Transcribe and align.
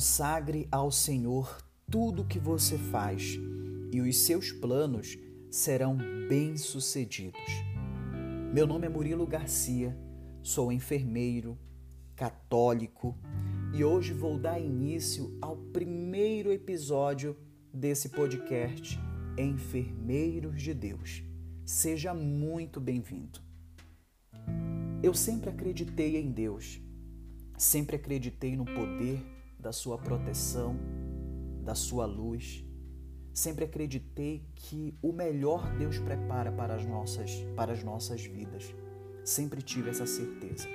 Consagre 0.00 0.66
ao 0.72 0.90
Senhor 0.90 1.62
tudo 1.90 2.22
o 2.22 2.26
que 2.26 2.38
você 2.38 2.78
faz 2.78 3.38
e 3.92 4.00
os 4.00 4.16
seus 4.16 4.50
planos 4.50 5.18
serão 5.50 5.98
bem-sucedidos. 6.26 7.38
Meu 8.50 8.66
nome 8.66 8.86
é 8.86 8.88
Murilo 8.88 9.26
Garcia, 9.26 9.94
sou 10.40 10.72
enfermeiro, 10.72 11.58
católico 12.16 13.14
e 13.74 13.84
hoje 13.84 14.14
vou 14.14 14.38
dar 14.38 14.58
início 14.58 15.36
ao 15.38 15.54
primeiro 15.54 16.50
episódio 16.50 17.36
desse 17.70 18.08
podcast 18.08 18.98
Enfermeiros 19.36 20.62
de 20.62 20.72
Deus. 20.72 21.22
Seja 21.66 22.14
muito 22.14 22.80
bem-vindo. 22.80 23.38
Eu 25.02 25.12
sempre 25.12 25.50
acreditei 25.50 26.16
em 26.16 26.32
Deus, 26.32 26.80
sempre 27.58 27.96
acreditei 27.96 28.56
no 28.56 28.64
poder 28.64 29.39
da 29.60 29.72
sua 29.72 29.98
proteção, 29.98 30.76
da 31.62 31.74
sua 31.74 32.06
luz. 32.06 32.64
Sempre 33.32 33.64
acreditei 33.64 34.44
que 34.54 34.98
o 35.00 35.12
melhor 35.12 35.70
Deus 35.76 35.98
prepara 35.98 36.50
para 36.50 36.74
as 36.74 36.84
nossas, 36.84 37.30
para 37.54 37.72
as 37.72 37.84
nossas 37.84 38.24
vidas. 38.24 38.74
Sempre 39.24 39.62
tive 39.62 39.90
essa 39.90 40.06
certeza. 40.06 40.66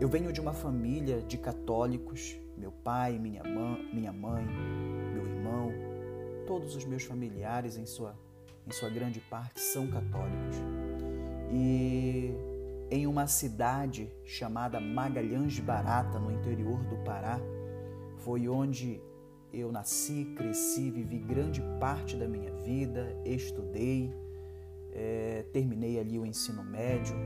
Eu 0.00 0.08
venho 0.08 0.32
de 0.32 0.40
uma 0.40 0.52
família 0.52 1.22
de 1.22 1.38
católicos, 1.38 2.36
meu 2.56 2.72
pai, 2.72 3.18
minha 3.18 3.44
mãe, 3.44 3.90
minha 3.94 4.12
mãe, 4.12 4.44
meu 5.14 5.24
irmão, 5.24 5.70
todos 6.46 6.74
os 6.74 6.84
meus 6.84 7.04
familiares 7.04 7.76
em 7.76 7.86
sua 7.86 8.18
em 8.66 8.72
sua 8.72 8.90
grande 8.90 9.20
parte 9.20 9.60
são 9.60 9.86
católicos. 9.86 10.56
E 11.52 12.34
em 12.90 13.06
uma 13.06 13.26
cidade 13.26 14.12
chamada 14.24 14.80
Magalhães 14.80 15.58
Barata, 15.58 16.18
no 16.18 16.30
interior 16.30 16.78
do 16.84 16.96
Pará. 16.98 17.40
Foi 18.18 18.48
onde 18.48 19.00
eu 19.52 19.72
nasci, 19.72 20.32
cresci, 20.36 20.90
vivi 20.90 21.18
grande 21.18 21.62
parte 21.80 22.16
da 22.16 22.28
minha 22.28 22.52
vida, 22.52 23.16
estudei, 23.24 24.12
é, 24.92 25.44
terminei 25.52 25.98
ali 25.98 26.18
o 26.18 26.26
ensino 26.26 26.62
médio, 26.62 27.16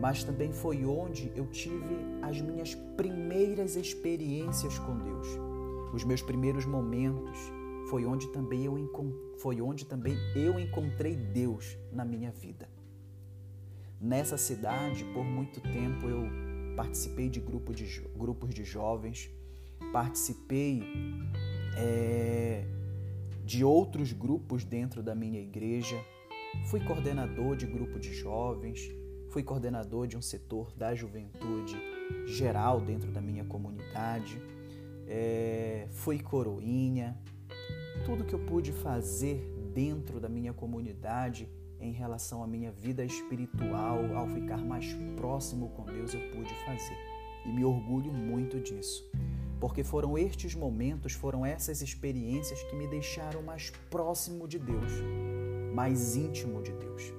mas 0.00 0.22
também 0.22 0.52
foi 0.52 0.84
onde 0.84 1.32
eu 1.34 1.46
tive 1.46 1.96
as 2.22 2.40
minhas 2.40 2.74
primeiras 2.96 3.76
experiências 3.76 4.78
com 4.78 4.98
Deus, 4.98 5.28
os 5.92 6.04
meus 6.04 6.22
primeiros 6.22 6.64
momentos. 6.64 7.38
Foi 7.88 8.04
onde 8.04 8.26
também 8.32 8.64
eu, 8.64 8.76
foi 9.38 9.60
onde 9.60 9.86
também 9.86 10.16
eu 10.34 10.58
encontrei 10.58 11.14
Deus 11.14 11.78
na 11.92 12.04
minha 12.04 12.32
vida. 12.32 12.68
Nessa 14.00 14.36
cidade, 14.36 15.04
por 15.04 15.24
muito 15.24 15.60
tempo, 15.60 16.06
eu 16.06 16.28
participei 16.76 17.30
de, 17.30 17.40
grupo 17.40 17.74
de 17.74 18.02
grupos 18.14 18.54
de 18.54 18.62
jovens, 18.62 19.30
participei 19.92 20.82
é, 21.78 22.66
de 23.44 23.64
outros 23.64 24.12
grupos 24.12 24.64
dentro 24.64 25.02
da 25.02 25.14
minha 25.14 25.40
igreja, 25.40 25.96
fui 26.66 26.80
coordenador 26.80 27.56
de 27.56 27.66
grupo 27.66 27.98
de 27.98 28.12
jovens, 28.12 28.90
fui 29.30 29.42
coordenador 29.42 30.06
de 30.06 30.16
um 30.16 30.22
setor 30.22 30.72
da 30.76 30.94
juventude 30.94 31.76
geral 32.26 32.80
dentro 32.80 33.10
da 33.10 33.20
minha 33.22 33.44
comunidade, 33.44 34.40
é, 35.08 35.86
fui 35.90 36.18
coroinha, 36.18 37.16
tudo 38.04 38.24
que 38.24 38.34
eu 38.34 38.40
pude 38.40 38.72
fazer 38.72 39.40
dentro 39.72 40.20
da 40.20 40.28
minha 40.28 40.52
comunidade 40.52 41.48
em 41.80 41.92
relação 41.92 42.42
à 42.42 42.46
minha 42.46 42.70
vida 42.70 43.04
espiritual, 43.04 43.98
ao 44.14 44.26
ficar 44.28 44.58
mais 44.58 44.92
próximo 45.16 45.68
com 45.70 45.84
Deus, 45.84 46.14
eu 46.14 46.20
pude 46.30 46.52
fazer. 46.64 46.96
E 47.44 47.48
me 47.48 47.64
orgulho 47.64 48.12
muito 48.12 48.58
disso, 48.58 49.08
porque 49.60 49.84
foram 49.84 50.18
estes 50.18 50.54
momentos, 50.54 51.12
foram 51.12 51.46
essas 51.46 51.80
experiências 51.80 52.62
que 52.64 52.74
me 52.74 52.88
deixaram 52.88 53.42
mais 53.42 53.70
próximo 53.90 54.48
de 54.48 54.58
Deus, 54.58 54.92
mais 55.74 56.16
íntimo 56.16 56.62
de 56.62 56.72
Deus. 56.72 57.12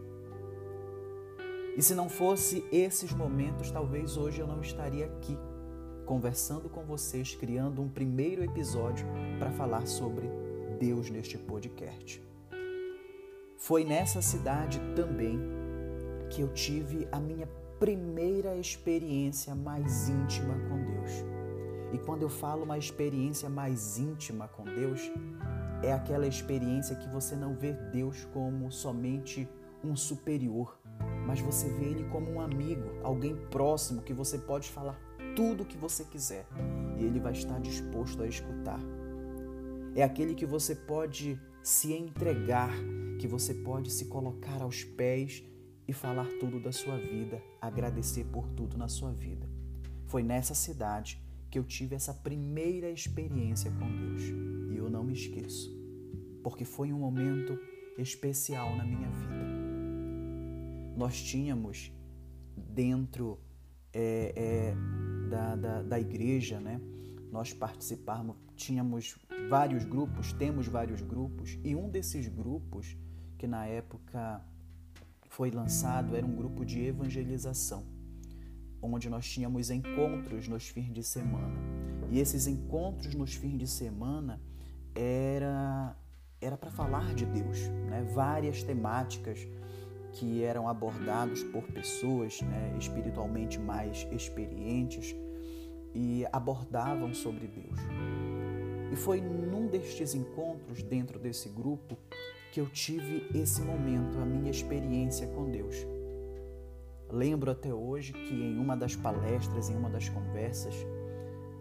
E 1.78 1.81
se 1.81 1.94
não 1.94 2.09
fosse 2.09 2.66
esses 2.72 3.13
momentos, 3.13 3.69
talvez 3.72 4.18
hoje 4.18 4.41
eu 4.41 4.47
não 4.47 4.62
estaria 4.62 5.06
aqui 5.06 5.38
conversando 6.07 6.69
com 6.69 6.84
vocês, 6.84 7.35
criando 7.35 7.81
um 7.81 7.89
primeiro 7.89 8.44
episódio 8.44 9.06
para 9.38 9.51
falar 9.51 9.85
sobre 9.85 10.28
Deus 10.79 11.09
neste 11.09 11.38
podcast. 11.38 12.26
Foi 13.57 13.84
nessa 13.84 14.22
cidade 14.22 14.79
também 14.95 15.40
que 16.29 16.41
eu 16.41 16.53
tive 16.53 17.07
a 17.12 17.19
minha 17.19 17.47
primeira 17.79 18.56
experiência 18.56 19.56
mais 19.56 20.07
íntima 20.07 20.53
com 20.69 20.84
Deus. 20.85 21.12
E 21.91 21.97
quando 21.97 22.22
eu 22.22 22.29
falo 22.29 22.63
uma 22.63 22.78
experiência 22.78 23.50
mais 23.50 23.97
íntima 23.97 24.47
com 24.47 24.63
Deus, 24.63 25.12
é 25.81 25.91
aquela 25.91 26.28
experiência 26.28 26.95
que 26.95 27.09
você 27.09 27.35
não 27.35 27.56
vê 27.56 27.73
Deus 27.73 28.25
como 28.31 28.72
somente 28.72 29.50
um 29.84 29.95
superior, 29.95 30.78
mas 31.25 31.39
você 31.39 31.68
vê 31.68 31.85
Ele 31.85 32.03
como 32.09 32.29
um 32.29 32.39
amigo, 32.39 33.00
alguém 33.03 33.35
próximo 33.50 34.03
que 34.03 34.13
você 34.13 34.38
pode 34.38 34.69
falar 34.69 35.00
tudo 35.35 35.63
o 35.63 35.66
que 35.66 35.78
você 35.78 36.03
quiser 36.03 36.45
e 36.97 37.03
Ele 37.03 37.19
vai 37.19 37.31
estar 37.31 37.59
disposto 37.59 38.22
a 38.22 38.28
escutar. 38.28 38.79
É 39.95 40.03
aquele 40.03 40.35
que 40.35 40.45
você 40.45 40.75
pode 40.75 41.39
se 41.63 41.91
entregar 41.91 42.72
que 43.17 43.28
você 43.28 43.53
pode 43.53 43.91
se 43.91 44.05
colocar 44.05 44.61
aos 44.61 44.83
pés 44.83 45.44
e 45.88 45.94
falar 45.94 46.28
tudo 46.39 46.59
da 46.59 46.72
sua 46.72 46.97
vida, 46.97 47.41
agradecer 47.61 48.25
por 48.25 48.47
tudo 48.50 48.78
na 48.78 48.88
sua 48.88 49.11
vida. 49.11 49.50
Foi 50.05 50.22
nessa 50.22 50.53
cidade 50.53 51.22
que 51.50 51.57
eu 51.57 51.63
tive 51.63 51.95
essa 51.95 52.13
primeira 52.13 52.89
experiência 52.89 53.72
com 53.72 53.89
Deus 53.95 54.22
e 54.72 54.77
eu 54.77 54.89
não 54.89 55.03
me 55.03 55.13
esqueço, 55.13 55.73
porque 56.44 56.66
foi 56.66 56.91
um 56.91 57.00
momento 57.00 57.57
especial 57.97 58.75
na 58.75 58.83
minha 58.83 59.09
vida. 59.09 59.47
Nós 60.95 61.22
tínhamos 61.22 61.91
dentro 62.56 63.39
é, 63.94 64.33
é, 64.35 65.29
da, 65.29 65.56
da, 65.56 65.81
da 65.83 66.00
igreja, 66.00 66.59
né? 66.59 66.81
Nós 67.31 67.53
participávamos, 67.53 68.38
tínhamos 68.56 69.17
vários 69.50 69.83
grupos, 69.83 70.33
temos 70.33 70.67
vários 70.67 71.01
grupos, 71.01 71.57
e 71.63 71.75
um 71.75 71.89
desses 71.89 72.27
grupos 72.27 72.97
que 73.38 73.48
na 73.48 73.66
época 73.66 74.42
foi 75.30 75.52
lançado 75.52 76.16
era 76.16 76.25
um 76.25 76.36
grupo 76.36 76.66
de 76.66 76.84
evangelização, 76.84 77.86
onde 78.81 79.09
nós 79.09 79.30
tínhamos 79.30 79.70
encontros 79.70 80.48
nos 80.48 80.68
fins 80.68 80.92
de 80.92 81.03
semana. 81.03 81.56
E 82.09 82.20
esses 82.20 82.48
encontros 82.48 83.14
nos 83.14 83.36
fins 83.36 83.58
de 83.58 83.68
semana 83.68 84.42
era 84.96 85.96
era 86.40 86.56
para 86.56 86.70
falar 86.70 87.16
de 87.16 87.25
Deus, 87.25 87.68
né? 87.90 88.03
Várias 88.14 88.62
temáticas 88.62 89.48
que 90.14 90.44
eram 90.44 90.68
abordados 90.68 91.44
por 91.44 91.64
pessoas 91.64 92.42
né, 92.42 92.75
espiritualmente 92.80 93.59
mais 93.59 94.08
experientes 94.12 95.16
e 95.94 96.25
abordavam 96.31 97.14
sobre 97.14 97.48
Deus. 97.48 97.80
E 98.92 98.96
foi 98.96 99.19
num 99.19 99.68
destes 99.68 100.16
encontros 100.16 100.81
dentro 100.81 101.19
desse 101.19 101.50
grupo 101.50 101.98
que 102.52 102.59
eu 102.59 102.68
tive 102.68 103.28
esse 103.34 103.62
momento, 103.62 104.18
a 104.19 104.25
minha 104.25 104.52
experiência 104.52 105.28
com 105.28 105.50
Deus. 105.50 105.75
Lembro 107.09 107.52
até 107.52 107.74
hoje 107.74 108.13
que 108.13 108.34
em 108.34 108.58
uma 108.58 108.75
das 108.75 108.96
palestras, 108.96 109.69
em 109.69 109.75
uma 109.75 109.90
das 109.90 110.09
conversas, 110.09 110.75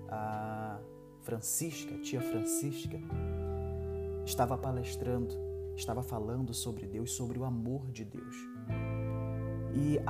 a 0.08 0.80
Francisca, 1.22 1.94
a 1.94 2.00
tia 2.00 2.20
Francisca, 2.20 2.98
estava 4.24 4.58
palestrando, 4.58 5.34
estava 5.76 6.02
falando 6.02 6.52
sobre 6.52 6.86
Deus, 6.86 7.12
sobre 7.12 7.38
o 7.38 7.44
amor 7.44 7.90
de 7.90 8.04
Deus. 8.04 8.36
E 9.74 10.00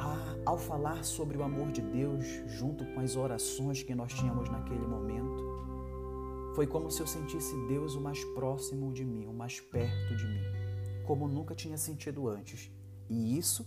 ao 0.45 0.57
falar 0.57 1.05
sobre 1.05 1.37
o 1.37 1.43
amor 1.43 1.73
de 1.73 1.83
Deus, 1.83 2.25
junto 2.47 2.85
com 2.95 3.01
as 3.01 3.17
orações 3.17 3.83
que 3.83 3.95
nós 3.95 4.13
tínhamos 4.13 4.49
naquele 4.49 4.87
momento, 4.87 5.45
foi 6.55 6.67
como 6.67 6.91
se 6.91 7.03
eu 7.03 7.07
sentisse 7.07 7.55
Deus 7.67 7.95
o 7.95 8.01
mais 8.01 8.25
próximo 8.25 8.93
de 8.93 9.05
mim, 9.05 9.27
o 9.27 9.33
mais 9.33 9.61
perto 9.61 10.17
de 10.17 10.25
mim, 10.25 10.56
como 11.07 11.29
nunca 11.29 11.55
tinha 11.55 11.79
sentido 11.79 12.29
antes. 12.29 12.71
E 13.09 13.39
isso 13.39 13.67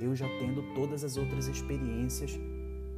eu 0.00 0.16
já 0.16 0.26
tendo 0.38 0.74
todas 0.74 1.04
as 1.04 1.16
outras 1.16 1.46
experiências 1.46 2.32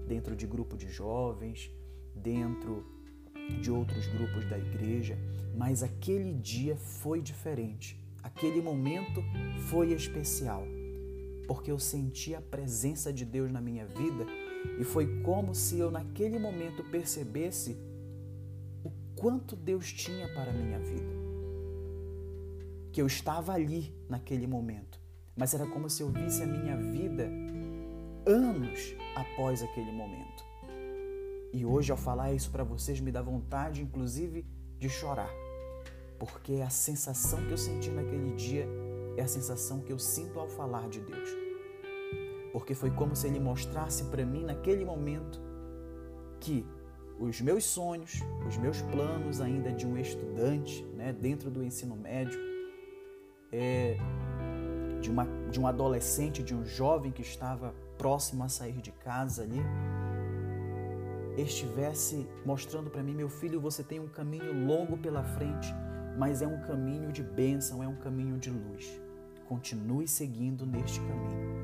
dentro 0.07 0.37
de 0.37 0.47
grupo 0.47 0.77
de 0.77 0.89
jovens, 0.89 1.71
dentro 2.15 2.85
de 3.61 3.71
outros 3.71 4.07
grupos 4.07 4.49
da 4.49 4.59
igreja, 4.59 5.19
mas 5.57 5.83
aquele 5.83 6.33
dia 6.35 6.77
foi 6.77 7.21
diferente. 7.21 7.99
Aquele 8.23 8.61
momento 8.61 9.23
foi 9.69 9.93
especial, 9.93 10.63
porque 11.49 11.71
eu 11.71 11.79
senti 11.79 12.35
a 12.35 12.41
presença 12.41 13.13
de 13.13 13.25
Deus 13.25 13.51
na 13.51 13.61
minha 13.61 13.87
vida 13.87 14.27
e 14.79 14.85
foi 14.85 15.23
como 15.23 15.55
se 15.55 15.79
eu 15.79 15.91
naquele 15.91 16.39
momento 16.39 16.85
percebesse 16.85 17.77
quanto 19.17 19.57
Deus 19.57 19.93
tinha 19.93 20.29
para 20.35 20.51
a 20.51 20.55
minha 20.55 20.79
vida. 20.79 21.20
Que 22.93 23.01
eu 23.01 23.07
estava 23.07 23.53
ali 23.53 23.95
naquele 24.09 24.47
momento, 24.47 25.01
mas 25.37 25.55
era 25.55 25.67
como 25.67 25.89
se 25.89 26.03
eu 26.03 26.11
visse 26.11 26.43
a 26.43 26.47
minha 26.47 26.77
vida 26.77 27.31
anos 28.27 28.95
após 29.15 29.63
aquele 29.63 29.93
momento. 29.93 30.45
E 31.53 31.65
hoje, 31.65 31.91
ao 31.91 31.99
falar 31.99 32.33
isso 32.33 32.51
para 32.51 32.63
vocês, 32.63 33.01
me 33.01 33.11
dá 33.11 33.21
vontade, 33.23 33.83
inclusive, 33.83 34.47
de 34.79 34.89
chorar. 34.89 35.31
Porque 36.19 36.61
a 36.65 36.71
sensação 36.71 37.45
que 37.47 37.53
eu 37.53 37.59
senti 37.59 37.91
naquele 37.91 38.33
dia 38.35 38.69
é 39.17 39.23
a 39.23 39.29
sensação 39.29 39.81
que 39.81 39.93
eu 39.93 39.99
sinto 39.99 40.39
ao 40.39 40.49
falar 40.49 40.89
de 40.89 41.01
Deus. 41.01 41.29
Porque 42.53 42.75
foi 42.75 42.91
como 42.91 43.17
se 43.17 43.27
Ele 43.27 43.41
mostrasse 43.41 44.05
para 44.05 44.25
mim, 44.25 44.45
naquele 44.45 44.85
momento, 44.85 45.41
que 46.39 46.65
os 47.19 47.41
meus 47.41 47.65
sonhos, 47.65 48.21
os 48.47 48.57
meus 48.57 48.81
planos 48.83 49.41
ainda 49.41 49.73
de 49.73 49.87
um 49.87 49.99
estudante, 49.99 50.85
né, 50.95 51.13
dentro 51.13 51.51
do 51.51 51.63
ensino 51.63 51.97
médio, 51.97 52.41
é, 53.53 53.97
de, 55.01 55.11
uma, 55.11 55.27
de 55.51 55.61
um 55.61 55.67
adolescente, 55.67 56.43
de 56.43 56.55
um 56.55 56.65
jovem 56.65 57.11
que 57.11 57.23
estava 57.23 57.75
próximo 57.99 58.45
a 58.45 58.49
sair 58.49 58.81
de 58.81 58.93
casa 58.93 59.43
ali, 59.43 59.61
estivesse 61.37 62.27
mostrando 62.45 62.91
para 62.91 63.03
mim, 63.03 63.15
meu 63.15 63.29
filho, 63.29 63.61
você 63.61 63.83
tem 63.83 64.01
um 64.01 64.09
caminho 64.09 64.53
longo 64.67 64.97
pela 64.97 65.23
frente, 65.23 65.69
mas 66.19 66.43
é 66.43 66.47
um 66.47 66.61
caminho 66.63 67.13
de 67.13 67.23
bênção, 67.23 67.83
é 67.83 67.89
um 67.89 67.97
caminho 67.97 68.39
de 68.39 68.51
luz. 68.51 69.01
Continue 69.47 70.07
seguindo 70.07 70.67
neste 70.67 71.01
caminho. 71.01 71.61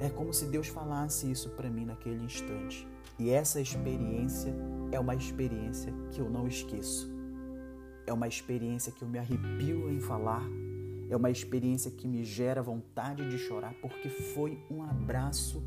É 0.00 0.10
como 0.10 0.32
se 0.32 0.46
Deus 0.46 0.68
falasse 0.68 1.30
isso 1.30 1.50
para 1.50 1.70
mim 1.70 1.84
naquele 1.84 2.24
instante. 2.24 2.86
E 3.18 3.30
essa 3.30 3.60
experiência 3.60 4.52
é 4.90 4.98
uma 4.98 5.14
experiência 5.14 5.92
que 6.10 6.20
eu 6.20 6.28
não 6.28 6.46
esqueço. 6.46 7.10
É 8.06 8.12
uma 8.12 8.26
experiência 8.26 8.90
que 8.90 9.02
eu 9.02 9.08
me 9.08 9.18
arrepio 9.18 9.90
em 9.90 10.00
falar. 10.00 10.42
É 11.08 11.16
uma 11.16 11.30
experiência 11.30 11.90
que 11.90 12.08
me 12.08 12.24
gera 12.24 12.62
vontade 12.62 13.28
de 13.28 13.38
chorar, 13.38 13.74
porque 13.80 14.08
foi 14.08 14.58
um 14.70 14.82
abraço 14.82 15.62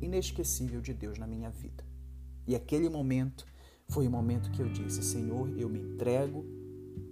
inesquecível 0.00 0.80
de 0.80 0.94
Deus 0.94 1.18
na 1.18 1.26
minha 1.26 1.50
vida. 1.50 1.84
E 2.46 2.54
aquele 2.54 2.88
momento 2.88 3.46
foi 3.88 4.06
o 4.06 4.10
momento 4.10 4.50
que 4.50 4.60
eu 4.60 4.68
disse: 4.68 5.02
Senhor, 5.02 5.48
eu 5.58 5.68
me 5.68 5.80
entrego 5.80 6.44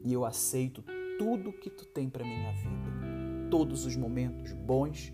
e 0.05 0.13
eu 0.13 0.25
aceito 0.25 0.83
tudo 1.19 1.53
que 1.53 1.71
tu 1.71 1.85
tem 1.87 2.09
para 2.09 2.25
minha 2.25 2.53
vida. 2.53 3.49
Todos 3.51 3.85
os 3.85 3.97
momentos 3.97 4.53
bons, 4.53 5.13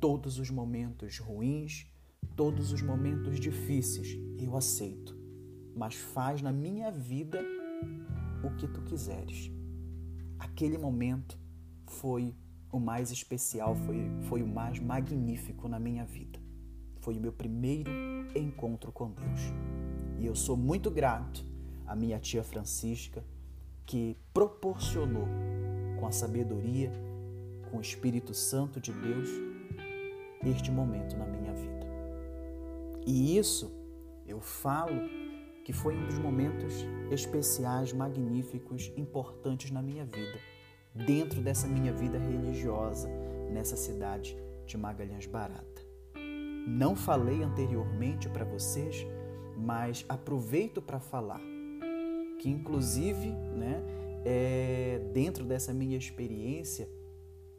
todos 0.00 0.38
os 0.38 0.50
momentos 0.50 1.18
ruins, 1.18 1.86
todos 2.36 2.72
os 2.72 2.82
momentos 2.82 3.40
difíceis, 3.40 4.18
eu 4.38 4.56
aceito. 4.56 5.16
Mas 5.74 5.94
faz 5.94 6.42
na 6.42 6.52
minha 6.52 6.90
vida 6.90 7.40
o 8.42 8.54
que 8.56 8.68
tu 8.68 8.82
quiseres. 8.82 9.50
Aquele 10.38 10.76
momento 10.76 11.37
foi 11.88 12.34
o 12.70 12.78
mais 12.78 13.10
especial, 13.10 13.74
foi, 13.74 14.10
foi 14.28 14.42
o 14.42 14.46
mais 14.46 14.78
magnífico 14.78 15.68
na 15.68 15.78
minha 15.78 16.04
vida. 16.04 16.38
Foi 17.00 17.16
o 17.16 17.20
meu 17.20 17.32
primeiro 17.32 17.90
encontro 18.34 18.92
com 18.92 19.10
Deus. 19.10 19.40
E 20.18 20.26
eu 20.26 20.34
sou 20.34 20.56
muito 20.56 20.90
grato 20.90 21.44
à 21.86 21.96
minha 21.96 22.18
tia 22.18 22.42
Francisca, 22.42 23.24
que 23.86 24.16
proporcionou, 24.34 25.26
com 25.98 26.06
a 26.06 26.12
sabedoria, 26.12 26.92
com 27.70 27.78
o 27.78 27.80
Espírito 27.80 28.34
Santo 28.34 28.80
de 28.80 28.92
Deus, 28.92 29.28
este 30.44 30.70
momento 30.70 31.16
na 31.16 31.24
minha 31.24 31.52
vida. 31.54 31.86
E 33.06 33.38
isso 33.38 33.72
eu 34.26 34.40
falo 34.40 35.08
que 35.64 35.72
foi 35.72 35.96
um 35.96 36.06
dos 36.06 36.18
momentos 36.18 36.74
especiais, 37.10 37.92
magníficos, 37.92 38.92
importantes 38.96 39.70
na 39.70 39.82
minha 39.82 40.04
vida, 40.04 40.38
dentro 41.06 41.40
dessa 41.40 41.66
minha 41.66 41.92
vida 41.92 42.18
religiosa, 42.18 43.08
nessa 43.50 43.76
cidade 43.76 44.36
de 44.66 44.76
Magalhães 44.76 45.26
Barata. 45.26 45.82
Não 46.66 46.94
falei 46.94 47.42
anteriormente 47.42 48.28
para 48.28 48.44
vocês, 48.44 49.06
mas 49.56 50.04
aproveito 50.08 50.82
para 50.82 51.00
falar 51.00 51.40
que, 52.38 52.50
inclusive, 52.50 53.30
né, 53.30 53.82
é, 54.24 55.00
dentro 55.12 55.44
dessa 55.44 55.72
minha 55.72 55.96
experiência, 55.96 56.88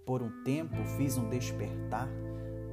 por 0.05 0.21
um 0.21 0.43
tempo 0.43 0.75
fiz 0.97 1.17
um 1.17 1.29
despertar 1.29 2.09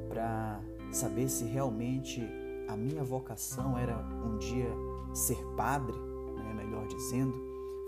para 0.08 0.60
saber 0.90 1.28
se 1.28 1.44
realmente 1.44 2.22
a 2.68 2.76
minha 2.76 3.02
vocação 3.02 3.78
era 3.78 3.98
um 3.98 4.38
dia 4.38 4.70
ser 5.14 5.38
padre, 5.56 5.96
né, 6.36 6.54
melhor 6.54 6.86
dizendo. 6.86 7.34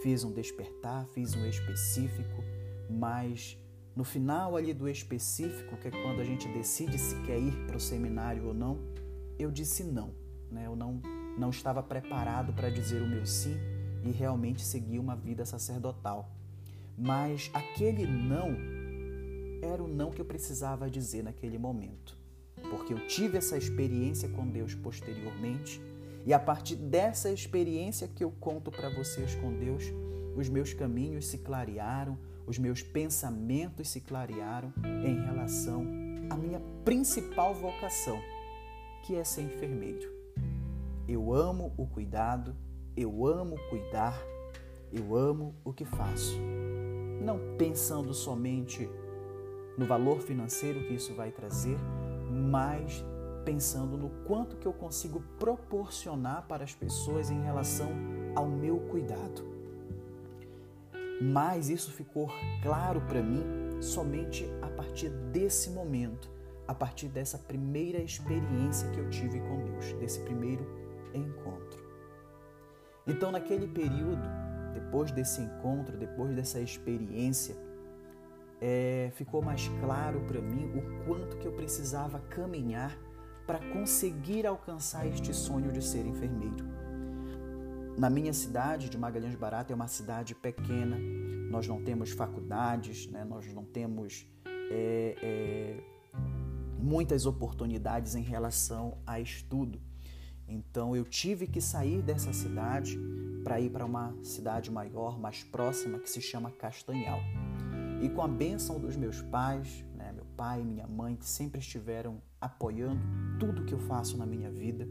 Fiz 0.02 0.22
um 0.24 0.32
despertar, 0.32 1.06
fiz 1.08 1.34
um 1.34 1.44
específico, 1.46 2.42
mas 2.88 3.58
no 3.94 4.04
final 4.04 4.56
ali 4.56 4.72
do 4.72 4.88
específico, 4.88 5.76
que 5.76 5.88
é 5.88 5.90
quando 5.90 6.20
a 6.20 6.24
gente 6.24 6.48
decide 6.48 6.98
se 6.98 7.14
quer 7.22 7.38
ir 7.38 7.66
para 7.66 7.76
o 7.76 7.80
seminário 7.80 8.46
ou 8.46 8.54
não, 8.54 8.78
eu 9.38 9.50
disse 9.50 9.82
não. 9.82 10.14
Né? 10.50 10.66
Eu 10.66 10.76
não, 10.76 11.00
não 11.36 11.50
estava 11.50 11.82
preparado 11.82 12.52
para 12.52 12.70
dizer 12.70 13.02
o 13.02 13.08
meu 13.08 13.26
sim 13.26 13.56
e 14.04 14.10
realmente 14.10 14.62
seguir 14.62 14.98
uma 14.98 15.16
vida 15.16 15.44
sacerdotal. 15.44 16.30
Mas 16.96 17.50
aquele 17.52 18.06
não 18.06 18.56
era 19.62 19.82
o 19.82 19.88
não 19.88 20.10
que 20.10 20.20
eu 20.20 20.24
precisava 20.24 20.88
dizer 20.88 21.22
naquele 21.22 21.58
momento, 21.58 22.16
porque 22.70 22.92
eu 22.92 23.06
tive 23.06 23.36
essa 23.38 23.56
experiência 23.56 24.28
com 24.28 24.46
Deus 24.46 24.74
posteriormente 24.74 25.80
e 26.24 26.32
a 26.32 26.38
partir 26.38 26.76
dessa 26.76 27.30
experiência 27.30 28.06
que 28.06 28.22
eu 28.22 28.30
conto 28.30 28.70
para 28.70 28.88
vocês 28.90 29.34
com 29.36 29.52
Deus, 29.52 29.84
os 30.36 30.48
meus 30.48 30.72
caminhos 30.72 31.26
se 31.26 31.38
clarearam, 31.38 32.18
os 32.48 32.58
meus 32.58 32.82
pensamentos 32.82 33.90
se 33.90 34.00
clarearam 34.00 34.72
em 35.04 35.22
relação 35.26 35.86
à 36.30 36.34
minha 36.34 36.60
principal 36.82 37.54
vocação, 37.54 38.18
que 39.04 39.14
é 39.14 39.22
ser 39.22 39.42
enfermeiro. 39.42 40.10
Eu 41.06 41.34
amo 41.34 41.74
o 41.76 41.86
cuidado, 41.86 42.56
eu 42.96 43.26
amo 43.26 43.56
cuidar, 43.68 44.18
eu 44.90 45.14
amo 45.14 45.54
o 45.62 45.74
que 45.74 45.84
faço. 45.84 46.38
Não 47.20 47.38
pensando 47.58 48.14
somente 48.14 48.88
no 49.76 49.84
valor 49.84 50.20
financeiro 50.22 50.86
que 50.86 50.94
isso 50.94 51.14
vai 51.14 51.30
trazer, 51.30 51.76
mas 52.30 53.04
pensando 53.44 53.98
no 53.98 54.08
quanto 54.24 54.56
que 54.56 54.66
eu 54.66 54.72
consigo 54.72 55.22
proporcionar 55.38 56.46
para 56.48 56.64
as 56.64 56.74
pessoas 56.74 57.30
em 57.30 57.42
relação 57.42 57.90
ao 58.34 58.48
meu 58.48 58.78
cuidado. 58.88 59.57
Mas 61.20 61.68
isso 61.68 61.92
ficou 61.92 62.28
claro 62.62 63.00
para 63.02 63.22
mim 63.22 63.42
somente 63.80 64.46
a 64.62 64.68
partir 64.68 65.08
desse 65.08 65.70
momento, 65.70 66.30
a 66.66 66.74
partir 66.74 67.08
dessa 67.08 67.38
primeira 67.38 67.98
experiência 67.98 68.88
que 68.90 68.98
eu 68.98 69.08
tive 69.10 69.40
com 69.40 69.64
Deus, 69.64 69.92
desse 69.94 70.20
primeiro 70.20 70.64
encontro. 71.14 71.82
Então, 73.06 73.32
naquele 73.32 73.66
período, 73.66 74.28
depois 74.74 75.10
desse 75.10 75.40
encontro, 75.40 75.96
depois 75.96 76.34
dessa 76.34 76.60
experiência, 76.60 77.56
é, 78.60 79.10
ficou 79.14 79.40
mais 79.40 79.68
claro 79.80 80.20
para 80.20 80.40
mim 80.40 80.70
o 80.74 81.04
quanto 81.04 81.36
que 81.38 81.46
eu 81.46 81.52
precisava 81.52 82.20
caminhar 82.28 82.96
para 83.46 83.58
conseguir 83.72 84.46
alcançar 84.46 85.06
este 85.06 85.32
sonho 85.32 85.72
de 85.72 85.82
ser 85.82 86.04
enfermeiro. 86.04 86.66
Na 87.98 88.08
minha 88.08 88.32
cidade 88.32 88.88
de 88.88 88.96
Magalhães 88.96 89.34
Barata 89.34 89.72
é 89.72 89.74
uma 89.74 89.88
cidade 89.88 90.32
pequena, 90.32 90.96
nós 91.50 91.66
não 91.66 91.82
temos 91.82 92.12
faculdades, 92.12 93.08
né? 93.08 93.24
nós 93.24 93.52
não 93.52 93.64
temos 93.64 94.24
é, 94.70 95.16
é, 95.20 95.80
muitas 96.78 97.26
oportunidades 97.26 98.14
em 98.14 98.22
relação 98.22 98.98
a 99.04 99.18
estudo. 99.18 99.80
Então 100.46 100.94
eu 100.94 101.04
tive 101.04 101.48
que 101.48 101.60
sair 101.60 102.00
dessa 102.00 102.32
cidade 102.32 102.96
para 103.42 103.60
ir 103.60 103.68
para 103.68 103.84
uma 103.84 104.14
cidade 104.22 104.70
maior, 104.70 105.18
mais 105.18 105.42
próxima, 105.42 105.98
que 105.98 106.08
se 106.08 106.20
chama 106.20 106.52
Castanhal. 106.52 107.18
E 108.00 108.08
com 108.08 108.22
a 108.22 108.28
bênção 108.28 108.78
dos 108.78 108.94
meus 108.94 109.20
pais, 109.22 109.84
né, 109.96 110.12
meu 110.12 110.24
pai 110.36 110.60
e 110.60 110.64
minha 110.64 110.86
mãe, 110.86 111.16
que 111.16 111.26
sempre 111.26 111.58
estiveram 111.58 112.22
apoiando 112.40 113.02
tudo 113.40 113.64
que 113.64 113.74
eu 113.74 113.80
faço 113.80 114.16
na 114.16 114.24
minha 114.24 114.52
vida, 114.52 114.86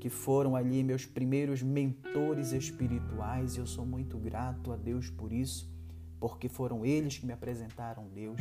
que 0.00 0.08
foram 0.08 0.56
ali 0.56 0.82
meus 0.82 1.04
primeiros 1.04 1.62
mentores 1.62 2.52
espirituais, 2.52 3.54
e 3.54 3.58
eu 3.58 3.66
sou 3.66 3.84
muito 3.84 4.16
grato 4.16 4.72
a 4.72 4.76
Deus 4.76 5.10
por 5.10 5.30
isso, 5.30 5.70
porque 6.18 6.48
foram 6.48 6.84
eles 6.84 7.18
que 7.18 7.26
me 7.26 7.34
apresentaram 7.34 8.08
Deus, 8.08 8.40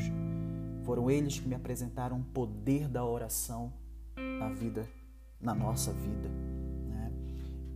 foram 0.83 1.11
eles 1.11 1.37
que 1.37 1.47
me 1.47 1.53
apresentaram 1.53 2.19
o 2.19 2.23
poder 2.23 2.87
da 2.87 3.05
oração 3.05 3.73
na 4.15 4.49
vida, 4.49 4.87
na 5.39 5.53
nossa 5.53 5.91
vida. 5.91 6.29
Né? 6.87 7.11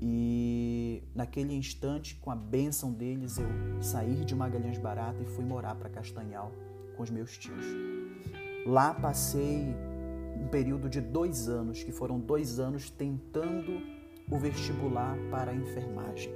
E 0.02 1.04
naquele 1.14 1.54
instante, 1.54 2.16
com 2.16 2.32
a 2.32 2.36
bênção 2.36 2.94
deles, 2.94 3.38
eu 3.38 3.84
saí 3.84 4.24
de 4.24 4.34
Magalhães 4.34 4.78
Barata 4.78 5.22
e 5.22 5.26
fui 5.26 5.44
morar 5.44 5.76
para 5.76 5.90
Castanhal 5.90 6.54
com 6.96 7.04
os 7.04 7.10
meus 7.10 7.38
tios. 7.38 7.66
Lá 8.66 8.94
passei 8.94 9.76
um 10.36 10.48
período 10.48 10.90
de 10.90 11.02
dois 11.02 11.48
anos, 11.48 11.84
que 11.84 11.92
foram 11.92 12.20
dois 12.20 12.60
anos 12.60 12.90
tentando 12.90 13.82
o 14.30 14.38
vestibular 14.38 15.18
para 15.30 15.52
a 15.52 15.56
enfermagem. 15.56 16.34